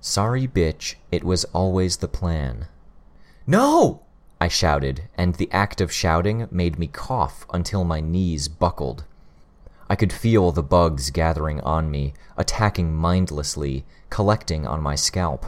Sorry, 0.01 0.49
bitch, 0.49 0.97
it 1.13 1.23
was 1.23 1.45
always 1.53 1.99
the 1.99 2.09
plan. 2.09 2.67
No! 3.47 4.03
I 4.41 4.49
shouted, 4.49 5.05
and 5.17 5.37
the 5.37 5.53
act 5.53 5.81
of 5.81 5.93
shouting 5.93 6.49
made 6.51 6.81
me 6.81 6.89
cough 6.89 7.47
until 7.53 7.85
my 7.85 8.01
knees 8.01 8.49
buckled. 8.49 9.05
I 9.89 9.95
could 9.95 10.13
feel 10.13 10.51
the 10.51 10.65
bugs 10.65 11.11
gathering 11.11 11.61
on 11.61 11.93
me, 11.93 12.13
attacking 12.37 12.93
mindlessly, 12.93 13.85
collecting 14.11 14.67
on 14.67 14.83
my 14.83 14.97
scalp. 14.97 15.47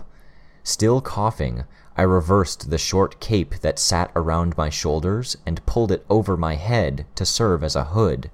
Still 0.63 1.01
coughing, 1.01 1.65
I 1.99 2.03
reversed 2.03 2.71
the 2.71 2.79
short 2.79 3.19
cape 3.19 3.57
that 3.57 3.77
sat 3.77 4.13
around 4.15 4.57
my 4.57 4.71
shoulders 4.71 5.37
and 5.45 5.67
pulled 5.67 5.91
it 5.91 6.07
over 6.09 6.37
my 6.37 6.55
head 6.55 7.07
to 7.17 7.27
serve 7.27 7.65
as 7.65 7.75
a 7.75 7.87
hood. 7.87 8.31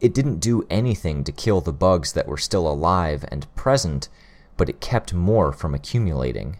It 0.00 0.14
didn't 0.14 0.38
do 0.38 0.64
anything 0.70 1.24
to 1.24 1.32
kill 1.32 1.60
the 1.60 1.72
bugs 1.72 2.12
that 2.12 2.28
were 2.28 2.38
still 2.38 2.68
alive 2.68 3.24
and 3.32 3.52
present, 3.56 4.08
but 4.56 4.68
it 4.68 4.80
kept 4.80 5.12
more 5.12 5.50
from 5.50 5.74
accumulating. 5.74 6.58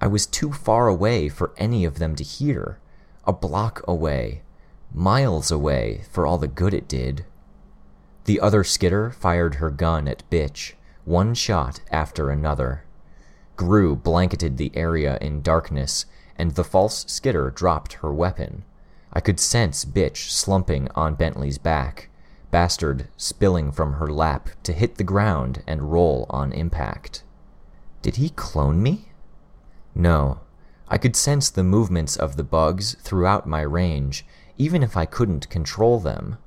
I 0.00 0.08
was 0.08 0.26
too 0.26 0.52
far 0.52 0.88
away 0.88 1.28
for 1.28 1.52
any 1.56 1.84
of 1.84 2.00
them 2.00 2.16
to 2.16 2.24
hear, 2.24 2.80
a 3.24 3.32
block 3.32 3.84
away, 3.86 4.42
miles 4.92 5.52
away 5.52 6.02
for 6.10 6.26
all 6.26 6.36
the 6.36 6.48
good 6.48 6.74
it 6.74 6.88
did. 6.88 7.24
The 8.24 8.40
other 8.40 8.64
skitter 8.64 9.12
fired 9.12 9.56
her 9.56 9.70
gun 9.70 10.08
at 10.08 10.28
Bitch, 10.30 10.72
one 11.04 11.34
shot 11.34 11.80
after 11.92 12.28
another. 12.28 12.82
Grue 13.60 13.94
blanketed 13.94 14.56
the 14.56 14.74
area 14.74 15.18
in 15.20 15.42
darkness, 15.42 16.06
and 16.38 16.52
the 16.52 16.64
false 16.64 17.04
skitter 17.06 17.50
dropped 17.50 17.92
her 17.92 18.10
weapon. 18.10 18.64
I 19.12 19.20
could 19.20 19.38
sense 19.38 19.84
Bitch 19.84 20.30
slumping 20.30 20.88
on 20.94 21.14
Bentley's 21.14 21.58
back, 21.58 22.08
Bastard 22.50 23.08
spilling 23.18 23.70
from 23.70 23.92
her 23.92 24.10
lap 24.10 24.48
to 24.62 24.72
hit 24.72 24.94
the 24.94 25.04
ground 25.04 25.62
and 25.66 25.92
roll 25.92 26.24
on 26.30 26.54
impact. 26.54 27.22
Did 28.00 28.16
he 28.16 28.30
clone 28.30 28.82
me? 28.82 29.12
No. 29.94 30.40
I 30.88 30.96
could 30.96 31.14
sense 31.14 31.50
the 31.50 31.62
movements 31.62 32.16
of 32.16 32.36
the 32.38 32.44
bugs 32.44 32.96
throughout 33.02 33.46
my 33.46 33.60
range, 33.60 34.24
even 34.56 34.82
if 34.82 34.96
I 34.96 35.04
couldn't 35.04 35.50
control 35.50 36.00
them. 36.00 36.38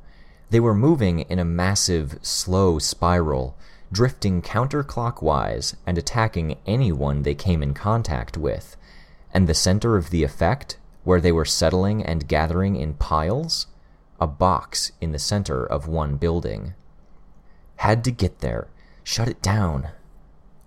They 0.50 0.60
were 0.60 0.74
moving 0.74 1.20
in 1.20 1.38
a 1.38 1.46
massive, 1.46 2.18
slow 2.24 2.80
spiral, 2.80 3.56
drifting 3.94 4.42
counterclockwise 4.42 5.76
and 5.86 5.98
attacking 5.98 6.58
anyone 6.66 7.22
they 7.22 7.36
came 7.36 7.62
in 7.64 7.74
contact 7.74 8.36
with, 8.38 8.76
and 9.34 9.48
the 9.48 9.54
center 9.54 9.96
of 9.96 10.10
the 10.10 10.24
effect, 10.24 10.78
where 11.04 11.22
they 11.22 11.32
were 11.32 11.46
settling 11.46 12.04
and 12.04 12.28
gathering 12.28 12.76
in 12.76 12.96
piles, 12.96 13.68
a 14.20 14.28
box 14.28 14.92
in 15.00 15.12
the 15.12 15.20
center 15.20 15.64
of 15.64 15.88
one 15.88 16.18
building. 16.18 16.74
Had 17.78 18.04
to 18.06 18.12
get 18.12 18.40
there, 18.40 18.68
shut 19.04 19.28
it 19.28 19.42
down. 19.42 19.90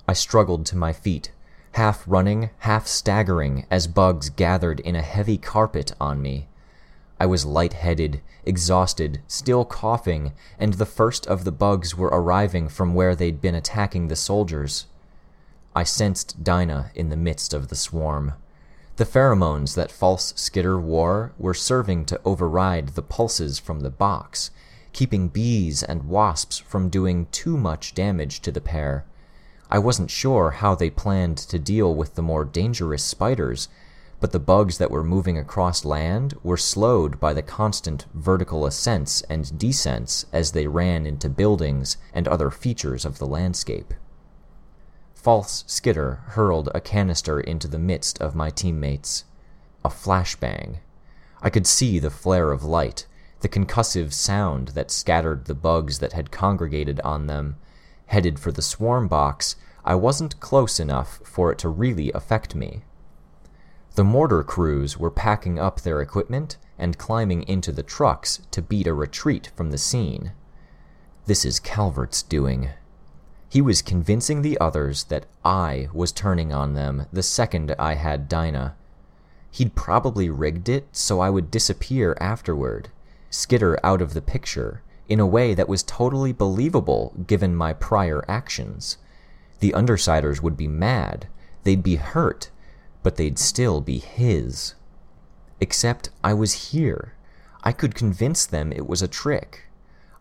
I 0.07 0.13
struggled 0.13 0.65
to 0.67 0.77
my 0.77 0.93
feet, 0.93 1.33
half 1.73 2.05
running, 2.07 2.51
half 2.61 2.87
staggering 2.87 3.67
as 3.71 3.87
bugs 3.87 4.31
gathered 4.31 4.81
in 4.81 4.95
a 4.95 5.03
heavy 5.03 5.37
carpet 5.37 5.93
on 6.01 6.23
me. 6.23 6.49
I 7.19 7.27
was 7.27 7.47
light-headed, 7.47 8.21
exhausted, 8.45 9.23
still 9.27 9.65
coughing, 9.65 10.33
and 10.59 10.75
the 10.75 10.87
first 10.87 11.27
of 11.27 11.45
the 11.45 11.53
bugs 11.53 11.97
were 11.97 12.09
arriving 12.09 12.69
from 12.69 12.95
where 12.95 13.15
they'd 13.15 13.41
been 13.41 13.55
attacking 13.55 14.09
the 14.09 14.17
soldiers. 14.17 14.87
I 15.75 15.83
sensed 15.85 16.45
Dinah 16.45 16.91
in 16.95 17.09
the 17.09 17.17
midst 17.17 17.55
of 17.55 17.69
the 17.69 17.77
swarm. 17.77 18.35
The 18.97 19.05
pheromones 19.05 19.75
that 19.75 19.91
false 19.91 20.33
Skitter 20.37 20.79
wore 20.79 21.33
were 21.39 21.55
serving 21.55 22.07
to 22.07 22.21
override 22.25 22.91
the 22.91 23.03
pulses 23.03 23.59
from 23.59 23.81
the 23.81 23.91
box, 23.91 24.51
keeping 24.93 25.29
bees 25.29 25.83
and 25.83 26.09
wasps 26.09 26.59
from 26.59 26.89
doing 26.89 27.27
too 27.31 27.59
much 27.59 27.95
damage 27.95 28.41
to 28.41 28.51
the 28.51 28.61
pair. 28.61 29.05
I 29.71 29.79
wasn't 29.79 30.11
sure 30.11 30.53
how 30.53 30.75
they 30.75 30.89
planned 30.89 31.37
to 31.39 31.59
deal 31.59 31.95
with 31.95 32.15
the 32.15 32.23
more 32.23 32.45
dangerous 32.45 33.03
spiders, 33.03 33.69
but 34.19 34.33
the 34.33 34.39
bugs 34.39 34.79
that 34.79 34.91
were 34.91 35.05
moving 35.05 35.37
across 35.37 35.85
land 35.85 36.35
were 36.43 36.57
slowed 36.57 37.21
by 37.21 37.35
the 37.35 37.43
constant 37.43 38.07
vertical 38.15 38.65
ascents 38.65 39.21
and 39.23 39.59
descents 39.59 40.25
as 40.33 40.53
they 40.53 40.67
ran 40.67 41.05
into 41.07 41.29
buildings 41.29 41.97
and 42.15 42.27
other 42.27 42.51
features 42.51 43.05
of 43.05 43.19
the 43.19 43.27
landscape. 43.27 43.93
False 45.15 45.65
Skitter 45.67 46.21
hurled 46.29 46.71
a 46.75 46.81
canister 46.81 47.41
into 47.41 47.69
the 47.69 47.79
midst 47.79 48.21
of 48.21 48.35
my 48.35 48.49
teammates. 48.49 49.25
a 49.85 49.89
flashbang. 49.89 50.79
I 51.43 51.51
could 51.51 51.67
see 51.67 51.99
the 51.99 52.11
flare 52.11 52.51
of 52.53 52.65
light, 52.65 53.07
the 53.41 53.49
concussive 53.49 54.13
sound 54.13 54.69
that 54.69 54.91
scattered 54.91 55.45
the 55.45 55.55
bugs 55.55 55.99
that 55.99 56.13
had 56.13 56.31
congregated 56.31 57.01
on 57.01 57.27
them. 57.27 57.57
Headed 58.07 58.39
for 58.39 58.51
the 58.51 58.63
swarm 58.63 59.09
box, 59.09 59.57
I 59.85 59.95
wasn't 59.95 60.41
close 60.41 60.81
enough 60.81 61.21
for 61.23 61.53
it 61.53 61.59
to 61.59 61.69
really 61.69 62.11
affect 62.13 62.55
me. 62.55 62.83
The 63.97 64.05
mortar 64.05 64.43
crews 64.43 64.99
were 64.99 65.11
packing 65.11 65.59
up 65.59 65.81
their 65.81 66.03
equipment 66.03 66.59
and 66.79 66.99
climbing 66.99 67.45
into 67.45 67.73
the 67.73 67.83
trucks 67.83 68.43
to 68.51 68.61
beat 68.61 68.87
a 68.87 68.93
retreat 68.93 69.51
from 69.57 69.71
the 69.71 69.79
scene. 69.79 70.33
This 71.25 71.47
is 71.47 71.59
Calvert's 71.59 72.23
doing. 72.23 72.69
He 73.49 73.63
was 73.63 73.81
convincing 73.81 74.43
the 74.43 74.59
others 74.61 75.05
that 75.05 75.25
I 75.47 75.89
was 75.95 76.13
turning 76.13 76.53
on 76.53 76.75
them 76.75 77.07
the 77.11 77.23
second 77.23 77.75
I 77.79 77.95
had 77.95 78.29
Dinah. 78.29 78.77
He'd 79.51 79.75
probably 79.75 80.29
rigged 80.29 80.69
it 80.69 80.89
so 80.93 81.21
I 81.21 81.31
would 81.31 81.51
disappear 81.51 82.19
afterward, 82.21 82.91
skitter 83.31 83.79
out 83.83 84.03
of 84.03 84.13
the 84.13 84.21
picture, 84.21 84.83
in 85.09 85.21
a 85.21 85.27
way 85.27 85.55
that 85.55 85.71
was 85.71 85.83
totally 85.83 86.35
believable 86.35 87.15
given 87.27 87.57
my 87.57 87.73
prior 87.73 88.27
actions. 88.29 88.99
The 89.61 89.73
Undersiders 89.73 90.43
would 90.43 90.59
be 90.59 90.69
mad, 90.69 91.29
they'd 91.65 91.83
be 91.83 91.97
hurt, 91.97 92.51
but 93.07 93.15
they'd 93.15 93.39
still 93.39 93.81
be 93.81 93.99
his. 93.99 94.75
Except 95.61 96.11
I 96.25 96.35
was 96.35 96.73
here. 96.73 97.15
I 97.63 97.71
could 97.71 97.95
convince 97.95 98.45
them 98.45 98.73
it 98.73 98.89
was 98.89 99.01
a 99.01 99.07
trick. 99.07 99.69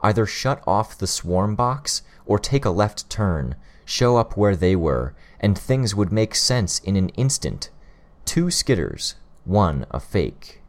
Either 0.02 0.28
shut 0.28 0.62
off 0.67 0.95
the 0.95 1.08
swarm 1.08 1.56
box 1.56 2.04
or 2.28 2.38
take 2.38 2.63
a 2.63 2.69
left 2.69 3.10
turn, 3.10 3.56
show 3.86 4.17
up 4.17 4.38
where 4.38 4.56
they 4.56 4.76
were, 4.76 5.15
and 5.39 5.58
things 5.58 5.95
would 5.95 6.12
make 6.12 6.36
sense 6.36 6.78
in 6.78 6.95
an 6.95 7.10
instant. 7.17 7.71
Two 8.24 8.52
skitters, 8.52 9.15
one 9.45 9.88
a 9.89 10.00
fake. 10.00 10.62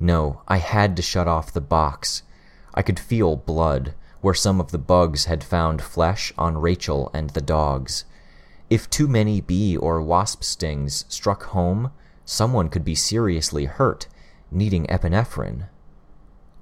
No, 0.00 0.42
I 0.48 0.56
had 0.56 0.96
to 0.96 1.02
shut 1.02 1.28
off 1.28 1.52
the 1.52 1.60
box. 1.60 2.24
I 2.74 2.82
could 2.82 2.98
feel 2.98 3.36
blood, 3.36 3.94
where 4.22 4.34
some 4.34 4.58
of 4.58 4.72
the 4.72 4.76
bugs 4.92 5.26
had 5.26 5.44
found 5.44 5.82
flesh 5.82 6.32
on 6.36 6.58
Rachel 6.58 7.12
and 7.14 7.30
the 7.30 7.40
dogs. 7.40 8.06
If 8.72 8.88
too 8.88 9.06
many 9.06 9.42
bee 9.42 9.76
or 9.76 10.00
wasp 10.00 10.42
stings 10.42 11.04
struck 11.06 11.42
home, 11.42 11.90
someone 12.24 12.70
could 12.70 12.86
be 12.86 12.94
seriously 12.94 13.66
hurt, 13.66 14.08
needing 14.50 14.86
epinephrine. 14.86 15.68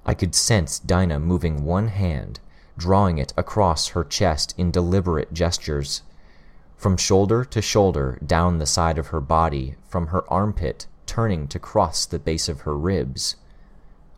I 0.05 0.15
could 0.15 0.35
sense 0.35 0.81
Dinah 0.81 1.21
moving 1.21 1.65
one 1.65 1.87
hand, 1.87 2.41
drawing 2.77 3.19
it 3.19 3.33
across 3.37 3.91
her 3.91 4.03
chest 4.03 4.57
in 4.59 4.73
deliberate 4.73 5.33
gestures. 5.33 6.03
From 6.77 6.97
shoulder 6.97 7.45
to 7.45 7.63
shoulder 7.63 8.19
down 8.27 8.59
the 8.59 8.67
side 8.67 8.99
of 8.99 9.15
her 9.15 9.21
body, 9.21 9.77
from 9.89 10.09
her 10.09 10.29
armpit 10.29 10.89
turning 11.07 11.47
to 11.47 11.61
cross 11.61 12.07
the 12.07 12.19
base 12.19 12.49
of 12.49 12.63
her 12.63 12.77
ribs. 12.77 13.37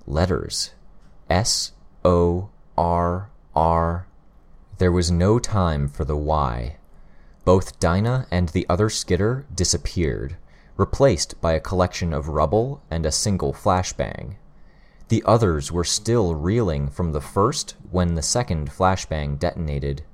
Letters 0.07 0.71
S 1.29 1.73
O 2.07 2.49
R 2.75 3.29
R. 3.55 4.07
There 4.79 4.93
was 4.93 5.11
no 5.11 5.39
time 5.39 5.91
for 5.91 6.07
the 6.07 6.17
Y. 6.17 6.79
Both 7.45 7.81
Dinah 7.81 8.27
and 8.31 8.51
the 8.51 8.67
other 8.69 8.89
skitter 8.89 9.47
disappeared, 9.53 10.37
replaced 10.77 11.41
by 11.41 11.53
a 11.53 11.61
collection 11.61 12.13
of 12.13 12.29
rubble 12.29 12.83
and 12.91 13.05
a 13.05 13.11
single 13.13 13.53
flashbang. 13.53 14.37
The 15.09 15.25
others 15.27 15.73
were 15.73 15.85
still 15.85 16.37
reeling 16.37 16.89
from 16.89 17.13
the 17.13 17.21
first 17.21 17.75
when 17.91 18.15
the 18.15 18.23
second 18.23 18.71
flashbang 18.71 19.39
detonated. 19.39 20.05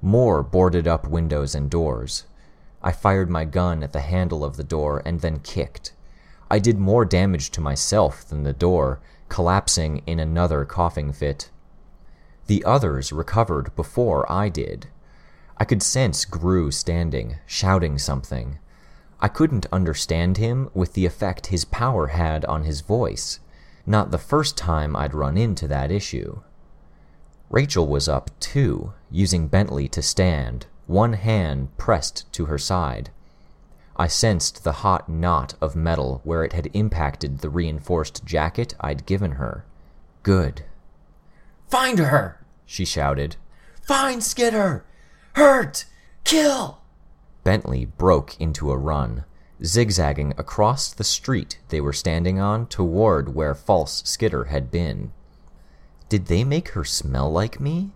More 0.00 0.42
boarded 0.42 0.88
up 0.88 1.06
windows 1.06 1.54
and 1.54 1.70
doors. 1.70 2.24
I 2.82 2.92
fired 2.92 3.28
my 3.28 3.44
gun 3.44 3.82
at 3.82 3.92
the 3.92 4.00
handle 4.00 4.44
of 4.44 4.56
the 4.56 4.64
door 4.64 5.02
and 5.04 5.20
then 5.20 5.40
kicked. 5.40 5.92
I 6.50 6.58
did 6.58 6.78
more 6.78 7.04
damage 7.04 7.50
to 7.50 7.60
myself 7.60 8.26
than 8.26 8.44
the 8.44 8.52
door, 8.54 9.00
collapsing 9.28 10.02
in 10.06 10.18
another 10.18 10.64
coughing 10.64 11.12
fit. 11.12 11.50
The 12.46 12.64
others 12.64 13.12
recovered 13.12 13.76
before 13.76 14.30
I 14.32 14.48
did. 14.48 14.86
I 15.58 15.64
could 15.64 15.82
sense 15.82 16.24
Grue 16.24 16.70
standing, 16.70 17.38
shouting 17.44 17.98
something. 17.98 18.58
I 19.20 19.28
couldn't 19.28 19.66
understand 19.72 20.36
him 20.36 20.70
with 20.72 20.92
the 20.92 21.04
effect 21.04 21.48
his 21.48 21.64
power 21.64 22.08
had 22.08 22.44
on 22.44 22.62
his 22.62 22.80
voice. 22.80 23.40
Not 23.84 24.10
the 24.10 24.18
first 24.18 24.56
time 24.56 24.94
I'd 24.94 25.14
run 25.14 25.36
into 25.36 25.66
that 25.66 25.90
issue. 25.90 26.40
Rachel 27.50 27.88
was 27.88 28.08
up, 28.08 28.30
too, 28.38 28.92
using 29.10 29.48
Bentley 29.48 29.88
to 29.88 30.02
stand, 30.02 30.66
one 30.86 31.14
hand 31.14 31.76
pressed 31.76 32.30
to 32.34 32.46
her 32.46 32.58
side. 32.58 33.10
I 33.96 34.06
sensed 34.06 34.62
the 34.62 34.84
hot 34.84 35.08
knot 35.08 35.54
of 35.60 35.74
metal 35.74 36.20
where 36.22 36.44
it 36.44 36.52
had 36.52 36.70
impacted 36.72 37.38
the 37.38 37.50
reinforced 37.50 38.24
jacket 38.24 38.74
I'd 38.78 39.06
given 39.06 39.32
her. 39.32 39.64
Good. 40.22 40.64
Find 41.68 41.98
her! 41.98 42.44
She 42.64 42.84
shouted. 42.84 43.36
Find 43.82 44.22
Skitter! 44.22 44.84
Hurt! 45.38 45.84
Kill! 46.24 46.80
Bentley 47.44 47.84
broke 47.84 48.36
into 48.40 48.72
a 48.72 48.76
run, 48.76 49.24
zigzagging 49.64 50.34
across 50.36 50.92
the 50.92 51.04
street 51.04 51.60
they 51.68 51.80
were 51.80 51.92
standing 51.92 52.40
on 52.40 52.66
toward 52.66 53.36
where 53.36 53.54
false 53.54 54.02
Skitter 54.04 54.46
had 54.46 54.72
been. 54.72 55.12
Did 56.08 56.26
they 56.26 56.42
make 56.42 56.70
her 56.70 56.82
smell 56.82 57.30
like 57.30 57.60
me? 57.60 57.92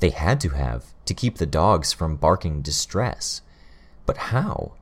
They 0.00 0.10
had 0.10 0.38
to 0.42 0.50
have, 0.50 0.92
to 1.06 1.14
keep 1.14 1.38
the 1.38 1.46
dogs 1.46 1.94
from 1.94 2.16
barking 2.16 2.60
distress. 2.60 3.40
But 4.04 4.28
how? 4.28 4.74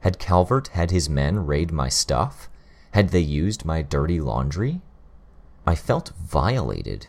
Had 0.00 0.18
Calvert 0.18 0.68
had 0.68 0.90
his 0.90 1.08
men 1.08 1.46
raid 1.46 1.72
my 1.72 1.88
stuff? 1.88 2.50
Had 2.90 3.08
they 3.08 3.20
used 3.20 3.64
my 3.64 3.80
dirty 3.80 4.20
laundry? 4.20 4.82
I 5.66 5.76
felt 5.76 6.12
violated, 6.22 7.06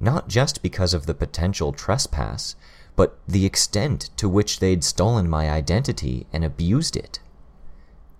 not 0.00 0.28
just 0.28 0.62
because 0.62 0.94
of 0.94 1.04
the 1.04 1.12
potential 1.12 1.74
trespass, 1.74 2.56
but 2.96 3.18
the 3.26 3.44
extent 3.44 4.10
to 4.16 4.28
which 4.28 4.60
they'd 4.60 4.84
stolen 4.84 5.28
my 5.28 5.50
identity 5.50 6.26
and 6.32 6.44
abused 6.44 6.96
it. 6.96 7.18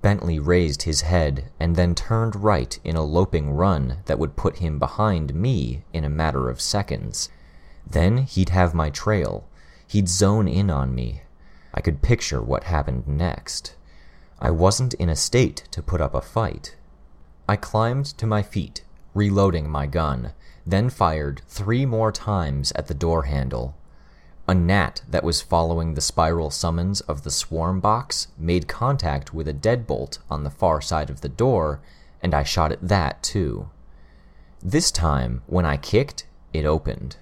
Bentley 0.03 0.39
raised 0.39 0.83
his 0.83 1.01
head 1.01 1.51
and 1.59 1.77
then 1.77 1.95
turned 1.95 2.37
right 2.37 2.79
in 2.85 2.95
a 2.95 3.03
loping 3.03 3.53
run 3.53 3.99
that 4.05 4.19
would 4.19 4.37
put 4.37 4.57
him 4.57 4.79
behind 4.79 5.35
me 5.35 5.85
in 5.93 6.05
a 6.05 6.11
matter 6.11 6.51
of 6.51 6.61
seconds. 6.61 7.31
Then 7.87 8.19
he'd 8.19 8.51
have 8.51 8.75
my 8.75 8.91
trail. 8.91 9.49
He'd 9.87 10.09
zone 10.09 10.47
in 10.47 10.69
on 10.71 10.95
me. 10.95 11.23
I 11.73 11.81
could 11.81 12.03
picture 12.03 12.43
what 12.43 12.65
happened 12.65 13.09
next. 13.09 13.77
I 14.41 14.51
wasn't 14.51 14.95
in 14.95 15.09
a 15.09 15.17
state 15.17 15.65
to 15.71 15.83
put 15.83 16.01
up 16.01 16.15
a 16.15 16.21
fight. 16.21 16.77
I 17.49 17.57
climbed 17.57 18.07
to 18.19 18.27
my 18.27 18.43
feet, 18.43 18.85
reloading 19.15 19.71
my 19.71 19.87
gun, 19.87 20.33
then 20.67 20.91
fired 20.91 21.43
three 21.49 21.87
more 21.87 22.13
times 22.13 22.73
at 22.73 22.89
the 22.89 22.95
door 22.95 23.23
handle. 23.23 23.75
A 24.47 24.55
gnat 24.55 25.01
that 25.09 25.25
was 25.25 25.41
following 25.41 25.95
the 25.95 26.03
spiral 26.03 26.51
summons 26.51 27.01
of 27.03 27.23
the 27.23 27.31
swarm 27.31 27.81
box 27.81 28.29
made 28.37 28.69
contact 28.69 29.33
with 29.33 29.49
a 29.49 29.55
deadbolt 29.55 30.19
on 30.29 30.45
the 30.45 30.51
far 30.51 30.83
side 30.83 31.09
of 31.09 31.23
the 31.23 31.31
door, 31.31 31.81
and 32.23 32.35
I 32.35 32.43
shot 32.43 32.71
at 32.71 32.87
that 32.87 33.23
too. 33.23 33.71
This 34.63 34.91
time, 34.91 35.43
when 35.47 35.65
I 35.65 35.79
kicked, 35.79 36.27
it 36.53 36.67
opened. 36.67 37.17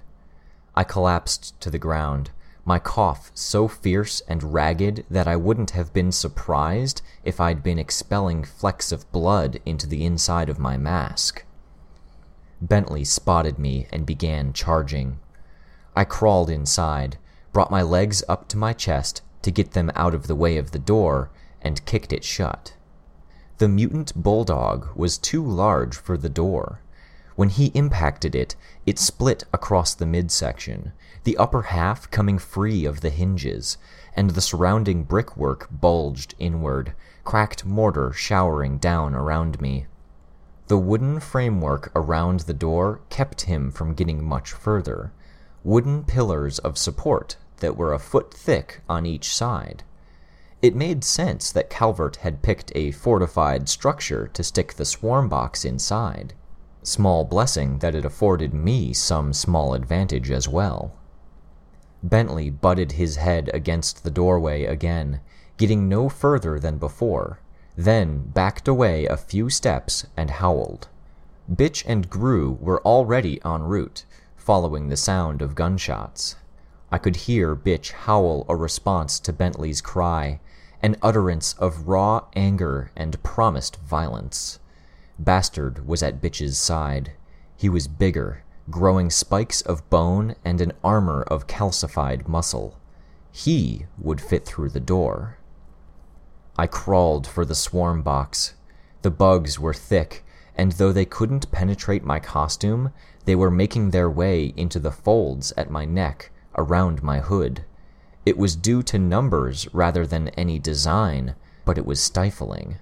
I 0.74 0.82
collapsed 0.82 1.60
to 1.60 1.70
the 1.70 1.78
ground, 1.78 2.30
my 2.64 2.78
cough 2.78 3.30
so 3.34 3.68
fierce 3.68 4.20
and 4.26 4.52
ragged 4.52 5.04
that 5.10 5.28
I 5.28 5.36
wouldn't 5.36 5.72
have 5.72 5.92
been 5.92 6.10
surprised 6.10 7.02
if 7.24 7.40
I'd 7.40 7.62
been 7.62 7.78
expelling 7.78 8.42
flecks 8.42 8.90
of 8.90 9.10
blood 9.12 9.60
into 9.64 9.86
the 9.86 10.04
inside 10.04 10.48
of 10.48 10.58
my 10.58 10.76
mask. 10.76 11.44
Bentley 12.60 13.04
spotted 13.04 13.58
me 13.58 13.86
and 13.92 14.06
began 14.06 14.52
charging. 14.52 15.18
I 15.94 16.04
crawled 16.04 16.48
inside, 16.48 17.18
brought 17.52 17.70
my 17.70 17.82
legs 17.82 18.24
up 18.28 18.48
to 18.48 18.56
my 18.56 18.72
chest 18.72 19.20
to 19.42 19.50
get 19.50 19.72
them 19.72 19.90
out 19.94 20.14
of 20.14 20.26
the 20.26 20.34
way 20.34 20.56
of 20.56 20.70
the 20.70 20.78
door, 20.78 21.30
and 21.60 21.84
kicked 21.84 22.12
it 22.12 22.24
shut. 22.24 22.74
The 23.58 23.68
mutant 23.68 24.14
bulldog 24.14 24.88
was 24.96 25.18
too 25.18 25.44
large 25.44 25.94
for 25.94 26.16
the 26.16 26.28
door. 26.28 26.80
When 27.36 27.48
he 27.48 27.66
impacted 27.74 28.34
it, 28.34 28.56
it 28.86 28.98
split 28.98 29.44
across 29.52 29.94
the 29.94 30.06
midsection, 30.06 30.92
the 31.24 31.36
upper 31.36 31.62
half 31.62 32.10
coming 32.10 32.38
free 32.38 32.84
of 32.84 33.00
the 33.00 33.10
hinges, 33.10 33.76
and 34.14 34.30
the 34.30 34.40
surrounding 34.40 35.04
brickwork 35.04 35.68
bulged 35.70 36.34
inward, 36.38 36.94
cracked 37.24 37.64
mortar 37.64 38.12
showering 38.12 38.78
down 38.78 39.14
around 39.14 39.60
me. 39.60 39.86
The 40.68 40.78
wooden 40.78 41.20
framework 41.20 41.92
around 41.94 42.40
the 42.40 42.54
door 42.54 43.00
kept 43.10 43.42
him 43.42 43.70
from 43.70 43.94
getting 43.94 44.24
much 44.24 44.52
further, 44.52 45.12
wooden 45.64 46.04
pillars 46.04 46.58
of 46.60 46.76
support 46.76 47.36
that 47.58 47.76
were 47.76 47.92
a 47.92 47.98
foot 47.98 48.32
thick 48.34 48.80
on 48.88 49.06
each 49.06 49.34
side. 49.34 49.84
It 50.60 50.76
made 50.76 51.02
sense 51.02 51.50
that 51.52 51.70
Calvert 51.70 52.16
had 52.16 52.42
picked 52.42 52.70
a 52.74 52.92
fortified 52.92 53.68
structure 53.68 54.28
to 54.28 54.44
stick 54.44 54.74
the 54.74 54.84
swarm 54.84 55.28
box 55.28 55.64
inside. 55.64 56.34
Small 56.82 57.24
blessing 57.24 57.78
that 57.78 57.94
it 57.94 58.04
afforded 58.04 58.52
me 58.52 58.92
some 58.92 59.32
small 59.32 59.74
advantage 59.74 60.30
as 60.30 60.48
well. 60.48 60.92
Bentley 62.02 62.50
butted 62.50 62.92
his 62.92 63.16
head 63.16 63.50
against 63.54 64.02
the 64.02 64.10
doorway 64.10 64.64
again, 64.64 65.20
getting 65.56 65.88
no 65.88 66.08
further 66.08 66.58
than 66.58 66.78
before, 66.78 67.40
then 67.76 68.18
backed 68.18 68.66
away 68.66 69.06
a 69.06 69.16
few 69.16 69.48
steps 69.48 70.06
and 70.16 70.30
howled. 70.30 70.88
Bitch 71.50 71.84
and 71.86 72.10
Grue 72.10 72.58
were 72.60 72.82
already 72.82 73.40
en 73.44 73.62
route, 73.62 74.04
following 74.44 74.88
the 74.88 74.96
sound 74.96 75.40
of 75.40 75.54
gunshots. 75.54 76.34
I 76.90 76.98
could 76.98 77.14
hear 77.14 77.54
Bitch 77.54 77.92
howl 77.92 78.44
a 78.48 78.56
response 78.56 79.20
to 79.20 79.32
Bentley's 79.32 79.80
cry, 79.80 80.40
an 80.82 80.96
utterance 81.00 81.54
of 81.54 81.86
raw 81.86 82.24
anger 82.34 82.90
and 82.96 83.22
promised 83.22 83.76
violence. 83.82 84.58
Bastard 85.16 85.86
was 85.86 86.02
at 86.02 86.20
Bitch's 86.20 86.58
side. 86.58 87.12
He 87.56 87.68
was 87.68 87.86
bigger, 87.86 88.42
growing 88.68 89.10
spikes 89.10 89.60
of 89.60 89.88
bone 89.88 90.34
and 90.44 90.60
an 90.60 90.72
armor 90.82 91.22
of 91.22 91.46
calcified 91.46 92.26
muscle. 92.26 92.76
He 93.30 93.86
would 93.96 94.20
fit 94.20 94.44
through 94.44 94.70
the 94.70 94.80
door. 94.80 95.38
I 96.58 96.66
crawled 96.66 97.28
for 97.28 97.44
the 97.44 97.54
swarm 97.54 98.02
box. 98.02 98.54
The 99.02 99.10
bugs 99.12 99.58
were 99.58 99.72
thick, 99.72 100.24
and 100.56 100.72
though 100.72 100.92
they 100.92 101.04
couldn't 101.04 101.52
penetrate 101.52 102.04
my 102.04 102.18
costume, 102.18 102.92
they 103.24 103.34
were 103.34 103.50
making 103.50 103.90
their 103.90 104.10
way 104.10 104.52
into 104.56 104.78
the 104.78 104.90
folds 104.90 105.52
at 105.56 105.70
my 105.70 105.84
neck, 105.84 106.30
around 106.56 107.02
my 107.02 107.20
hood. 107.20 107.64
It 108.24 108.38
was 108.38 108.56
due 108.56 108.82
to 108.84 108.98
numbers 108.98 109.66
rather 109.72 110.06
than 110.06 110.28
any 110.30 110.58
design, 110.58 111.34
but 111.64 111.78
it 111.78 111.86
was 111.86 112.02
stifling. 112.02 112.78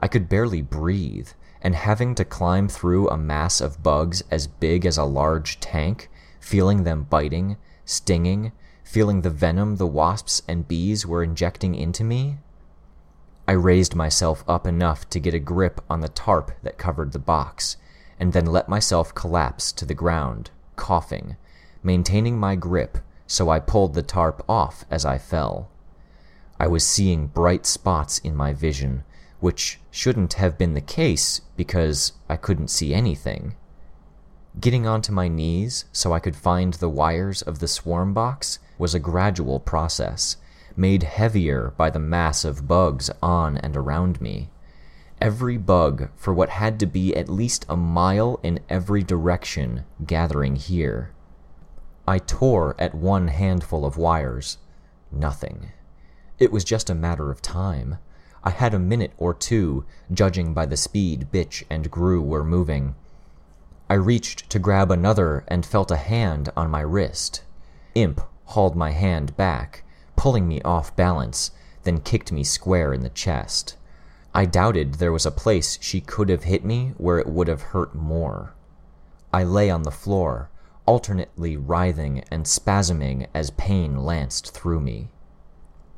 I 0.00 0.08
could 0.08 0.28
barely 0.28 0.62
breathe, 0.62 1.28
and 1.62 1.74
having 1.74 2.14
to 2.16 2.24
climb 2.24 2.68
through 2.68 3.08
a 3.08 3.16
mass 3.16 3.60
of 3.60 3.82
bugs 3.82 4.22
as 4.30 4.46
big 4.46 4.84
as 4.84 4.98
a 4.98 5.04
large 5.04 5.60
tank, 5.60 6.10
feeling 6.38 6.84
them 6.84 7.04
biting, 7.04 7.56
stinging, 7.84 8.52
feeling 8.84 9.22
the 9.22 9.30
venom 9.30 9.76
the 9.76 9.86
wasps 9.86 10.42
and 10.46 10.68
bees 10.68 11.06
were 11.06 11.22
injecting 11.22 11.74
into 11.74 12.04
me. 12.04 12.38
I 13.48 13.52
raised 13.52 13.94
myself 13.94 14.44
up 14.46 14.66
enough 14.66 15.08
to 15.10 15.20
get 15.20 15.34
a 15.34 15.38
grip 15.38 15.80
on 15.88 16.00
the 16.00 16.08
tarp 16.08 16.52
that 16.62 16.78
covered 16.78 17.12
the 17.12 17.18
box, 17.18 17.76
and 18.18 18.32
then 18.32 18.46
let 18.46 18.68
myself 18.68 19.14
collapse 19.14 19.72
to 19.72 19.84
the 19.84 19.94
ground, 19.94 20.50
coughing, 20.76 21.36
maintaining 21.82 22.38
my 22.38 22.56
grip 22.56 22.98
so 23.26 23.50
I 23.50 23.58
pulled 23.58 23.94
the 23.94 24.02
tarp 24.02 24.44
off 24.48 24.84
as 24.90 25.04
I 25.04 25.18
fell. 25.18 25.70
I 26.58 26.66
was 26.66 26.86
seeing 26.86 27.26
bright 27.26 27.66
spots 27.66 28.18
in 28.18 28.36
my 28.36 28.52
vision, 28.52 29.04
which 29.40 29.80
shouldn't 29.90 30.34
have 30.34 30.58
been 30.58 30.74
the 30.74 30.80
case 30.80 31.40
because 31.56 32.12
I 32.28 32.36
couldn't 32.36 32.68
see 32.68 32.94
anything. 32.94 33.56
Getting 34.60 34.86
onto 34.86 35.12
my 35.12 35.26
knees 35.26 35.84
so 35.92 36.12
I 36.12 36.20
could 36.20 36.36
find 36.36 36.74
the 36.74 36.88
wires 36.88 37.42
of 37.42 37.58
the 37.58 37.68
swarm 37.68 38.14
box 38.14 38.60
was 38.78 38.94
a 38.94 39.00
gradual 39.00 39.58
process, 39.58 40.36
made 40.76 41.02
heavier 41.02 41.72
by 41.76 41.90
the 41.90 41.98
mass 41.98 42.44
of 42.44 42.68
bugs 42.68 43.10
on 43.22 43.58
and 43.58 43.76
around 43.76 44.20
me. 44.20 44.50
Every 45.24 45.56
bug 45.56 46.10
for 46.16 46.34
what 46.34 46.50
had 46.50 46.78
to 46.80 46.86
be 46.86 47.16
at 47.16 47.30
least 47.30 47.64
a 47.66 47.78
mile 47.78 48.38
in 48.42 48.60
every 48.68 49.02
direction 49.02 49.86
gathering 50.04 50.56
here. 50.56 51.14
I 52.06 52.18
tore 52.18 52.76
at 52.78 52.94
one 52.94 53.28
handful 53.28 53.86
of 53.86 53.96
wires. 53.96 54.58
Nothing. 55.10 55.72
It 56.38 56.52
was 56.52 56.62
just 56.62 56.90
a 56.90 56.94
matter 56.94 57.30
of 57.30 57.40
time. 57.40 57.96
I 58.42 58.50
had 58.50 58.74
a 58.74 58.78
minute 58.78 59.14
or 59.16 59.32
two, 59.32 59.86
judging 60.12 60.52
by 60.52 60.66
the 60.66 60.76
speed 60.76 61.28
Bitch 61.32 61.64
and 61.70 61.90
Grue 61.90 62.20
were 62.20 62.44
moving. 62.44 62.94
I 63.88 63.94
reached 63.94 64.50
to 64.50 64.58
grab 64.58 64.90
another 64.90 65.42
and 65.48 65.64
felt 65.64 65.90
a 65.90 65.96
hand 65.96 66.50
on 66.54 66.70
my 66.70 66.82
wrist. 66.82 67.44
Imp 67.94 68.20
hauled 68.44 68.76
my 68.76 68.90
hand 68.90 69.38
back, 69.38 69.84
pulling 70.16 70.46
me 70.46 70.60
off 70.60 70.94
balance, 70.94 71.50
then 71.84 72.02
kicked 72.02 72.30
me 72.30 72.44
square 72.44 72.92
in 72.92 73.00
the 73.00 73.08
chest. 73.08 73.78
I 74.34 74.46
doubted 74.46 74.94
there 74.94 75.12
was 75.12 75.26
a 75.26 75.30
place 75.30 75.78
she 75.80 76.00
could 76.00 76.28
have 76.28 76.42
hit 76.42 76.64
me 76.64 76.92
where 76.96 77.20
it 77.20 77.28
would 77.28 77.46
have 77.46 77.62
hurt 77.62 77.94
more. 77.94 78.54
I 79.32 79.44
lay 79.44 79.70
on 79.70 79.82
the 79.82 79.92
floor, 79.92 80.50
alternately 80.86 81.56
writhing 81.56 82.24
and 82.30 82.44
spasming 82.44 83.28
as 83.32 83.50
pain 83.50 84.04
lanced 84.04 84.52
through 84.52 84.80
me. 84.80 85.10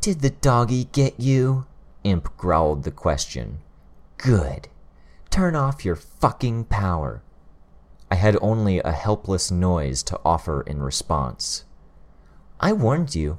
Did 0.03 0.21
the 0.21 0.31
doggy 0.31 0.85
get 0.85 1.19
you? 1.19 1.67
Imp 2.05 2.37
growled 2.37 2.85
the 2.85 2.91
question. 2.91 3.61
Good. 4.19 4.69
Turn 5.31 5.57
off 5.57 5.85
your 5.85 5.97
fucking 5.97 6.67
power. 6.67 7.23
I 8.11 8.15
had 8.15 8.37
only 8.41 8.79
a 8.81 8.93
helpless 8.93 9.51
noise 9.51 10.03
to 10.05 10.21
offer 10.25 10.61
in 10.61 10.83
response. 10.83 11.65
I 12.61 12.73
warned 12.73 13.15
you. 13.15 13.39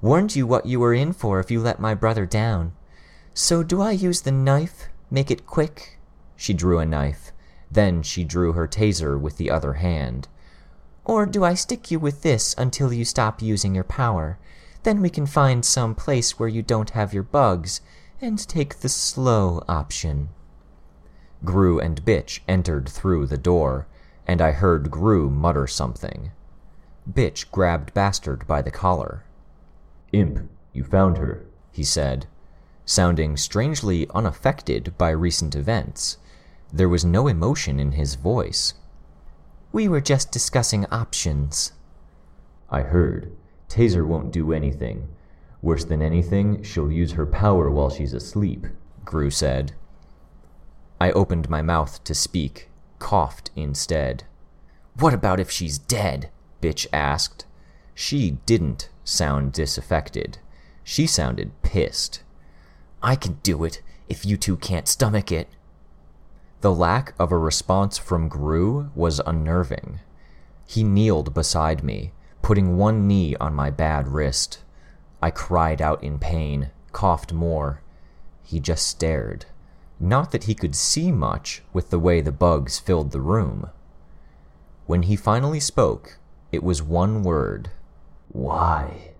Warned 0.00 0.36
you 0.36 0.46
what 0.46 0.66
you 0.66 0.80
were 0.80 0.92
in 0.92 1.12
for 1.12 1.40
if 1.40 1.50
you 1.50 1.60
let 1.60 1.80
my 1.80 1.94
brother 1.94 2.26
down. 2.26 2.72
So 3.34 3.62
do 3.62 3.80
I 3.80 3.92
use 3.92 4.22
the 4.22 4.32
knife? 4.32 4.88
Make 5.10 5.30
it 5.30 5.46
quick? 5.46 5.98
She 6.36 6.52
drew 6.52 6.78
a 6.78 6.86
knife. 6.86 7.32
Then 7.70 8.02
she 8.02 8.24
drew 8.24 8.52
her 8.52 8.68
taser 8.68 9.18
with 9.18 9.38
the 9.38 9.50
other 9.50 9.74
hand. 9.74 10.28
Or 11.04 11.24
do 11.26 11.42
I 11.42 11.54
stick 11.54 11.90
you 11.90 11.98
with 11.98 12.22
this 12.22 12.54
until 12.58 12.92
you 12.92 13.04
stop 13.04 13.40
using 13.40 13.74
your 13.74 13.84
power? 13.84 14.38
Then 14.82 15.00
we 15.00 15.10
can 15.10 15.26
find 15.26 15.64
some 15.64 15.94
place 15.94 16.38
where 16.38 16.48
you 16.48 16.62
don't 16.62 16.90
have 16.90 17.14
your 17.14 17.22
bugs 17.22 17.80
and 18.20 18.38
take 18.46 18.80
the 18.80 18.88
slow 18.88 19.62
option. 19.68 20.28
Grue 21.44 21.80
and 21.80 22.04
Bitch 22.04 22.40
entered 22.46 22.88
through 22.88 23.26
the 23.26 23.38
door, 23.38 23.86
and 24.26 24.40
I 24.40 24.52
heard 24.52 24.90
Grue 24.90 25.28
mutter 25.28 25.66
something. 25.66 26.30
Bitch 27.10 27.50
grabbed 27.50 27.94
Bastard 27.94 28.46
by 28.46 28.62
the 28.62 28.70
collar. 28.70 29.24
Imp, 30.12 30.48
you 30.72 30.84
found 30.84 31.16
her, 31.18 31.46
he 31.72 31.82
said, 31.82 32.26
sounding 32.92 33.38
strangely 33.38 34.06
unaffected 34.14 34.92
by 34.98 35.08
recent 35.08 35.54
events. 35.54 36.18
There 36.70 36.90
was 36.90 37.06
no 37.06 37.26
emotion 37.26 37.80
in 37.80 37.92
his 37.92 38.16
voice. 38.16 38.74
We 39.72 39.88
were 39.88 40.02
just 40.02 40.30
discussing 40.30 40.84
options. 40.90 41.72
I 42.68 42.82
heard. 42.82 43.32
Taser 43.68 44.06
won't 44.06 44.30
do 44.30 44.52
anything. 44.52 45.08
Worse 45.62 45.84
than 45.84 46.02
anything, 46.02 46.62
she'll 46.62 46.92
use 46.92 47.12
her 47.12 47.24
power 47.24 47.70
while 47.70 47.88
she's 47.88 48.12
asleep, 48.12 48.66
Grue 49.06 49.30
said. 49.30 49.72
I 51.00 51.12
opened 51.12 51.48
my 51.48 51.62
mouth 51.62 52.04
to 52.04 52.14
speak, 52.14 52.68
coughed 52.98 53.50
instead. 53.56 54.24
What 54.98 55.14
about 55.14 55.40
if 55.40 55.50
she's 55.50 55.78
dead? 55.78 56.28
Bitch 56.60 56.86
asked. 56.92 57.46
She 57.94 58.32
didn't 58.44 58.90
sound 59.02 59.52
disaffected. 59.52 60.38
She 60.84 61.06
sounded 61.06 61.52
pissed. 61.62 62.22
I 63.02 63.16
can 63.16 63.38
do 63.42 63.64
it 63.64 63.82
if 64.08 64.24
you 64.24 64.36
two 64.36 64.56
can't 64.56 64.86
stomach 64.86 65.32
it. 65.32 65.48
The 66.60 66.72
lack 66.72 67.14
of 67.18 67.32
a 67.32 67.38
response 67.38 67.98
from 67.98 68.28
Grue 68.28 68.90
was 68.94 69.20
unnerving. 69.26 69.98
He 70.66 70.84
kneeled 70.84 71.34
beside 71.34 71.82
me, 71.82 72.12
putting 72.40 72.76
one 72.76 73.08
knee 73.08 73.34
on 73.36 73.54
my 73.54 73.70
bad 73.70 74.08
wrist. 74.08 74.62
I 75.20 75.30
cried 75.30 75.82
out 75.82 76.02
in 76.04 76.18
pain, 76.18 76.70
coughed 76.92 77.32
more. 77.32 77.82
He 78.44 78.60
just 78.60 78.86
stared. 78.86 79.46
Not 79.98 80.30
that 80.30 80.44
he 80.44 80.54
could 80.54 80.74
see 80.74 81.10
much 81.10 81.62
with 81.72 81.90
the 81.90 81.98
way 81.98 82.20
the 82.20 82.32
bugs 82.32 82.78
filled 82.78 83.10
the 83.10 83.20
room. 83.20 83.70
When 84.86 85.02
he 85.04 85.16
finally 85.16 85.60
spoke, 85.60 86.18
it 86.50 86.62
was 86.62 86.82
one 86.82 87.22
word 87.22 87.70
Why? 88.28 89.12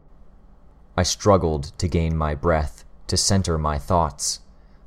I 0.97 1.03
struggled 1.03 1.72
to 1.78 1.89
gain 1.89 2.16
my 2.16 2.35
breath, 2.35 2.82
to 3.07 3.16
center 3.16 3.59
my 3.59 3.78
thoughts. 3.78 4.40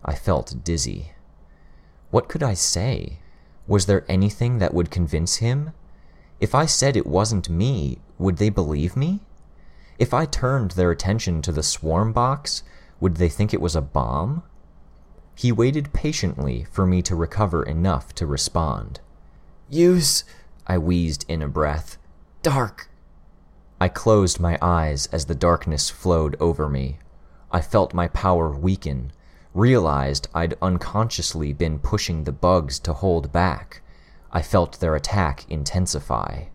I 0.03 0.15
felt 0.15 0.63
dizzy. 0.63 1.11
What 2.11 2.27
could 2.27 2.43
I 2.43 2.53
say? 2.53 3.19
Was 3.67 3.85
there 3.85 4.05
anything 4.07 4.59
that 4.59 4.73
would 4.73 4.91
convince 4.91 5.37
him? 5.37 5.71
If 6.39 6.53
I 6.53 6.65
said 6.65 6.95
it 6.95 7.07
wasn't 7.07 7.49
me, 7.49 7.99
would 8.17 8.37
they 8.37 8.49
believe 8.49 8.95
me? 8.95 9.21
If 9.97 10.13
I 10.13 10.25
turned 10.25 10.71
their 10.71 10.91
attention 10.91 11.41
to 11.41 11.51
the 11.51 11.63
swarm 11.63 12.13
box, 12.13 12.63
would 12.99 13.15
they 13.15 13.29
think 13.29 13.53
it 13.53 13.61
was 13.61 13.75
a 13.75 13.81
bomb? 13.81 14.43
He 15.35 15.51
waited 15.51 15.93
patiently 15.93 16.65
for 16.71 16.85
me 16.85 17.01
to 17.03 17.15
recover 17.15 17.63
enough 17.63 18.13
to 18.15 18.25
respond. 18.25 18.99
Use, 19.69 20.23
I 20.67 20.77
wheezed 20.77 21.25
in 21.27 21.41
a 21.41 21.47
breath. 21.47 21.97
Dark. 22.41 22.89
I 23.79 23.89
closed 23.89 24.39
my 24.39 24.57
eyes 24.61 25.07
as 25.07 25.25
the 25.25 25.35
darkness 25.35 25.89
flowed 25.89 26.37
over 26.39 26.69
me. 26.69 26.99
I 27.55 27.61
felt 27.61 27.93
my 27.93 28.09
power 28.09 28.49
weaken, 28.51 29.13
realized 29.53 30.27
I'd 30.35 30.57
unconsciously 30.61 31.53
been 31.53 31.79
pushing 31.79 32.25
the 32.25 32.33
bugs 32.33 32.79
to 32.79 32.91
hold 32.91 33.31
back. 33.31 33.81
I 34.29 34.41
felt 34.41 34.81
their 34.81 34.93
attack 34.93 35.49
intensify. 35.49 36.47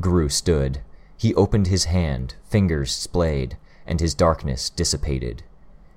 Grue 0.00 0.28
stood. 0.28 0.80
He 1.16 1.32
opened 1.36 1.68
his 1.68 1.84
hand, 1.84 2.34
fingers 2.42 2.92
splayed, 2.92 3.56
and 3.86 4.00
his 4.00 4.12
darkness 4.12 4.70
dissipated. 4.70 5.44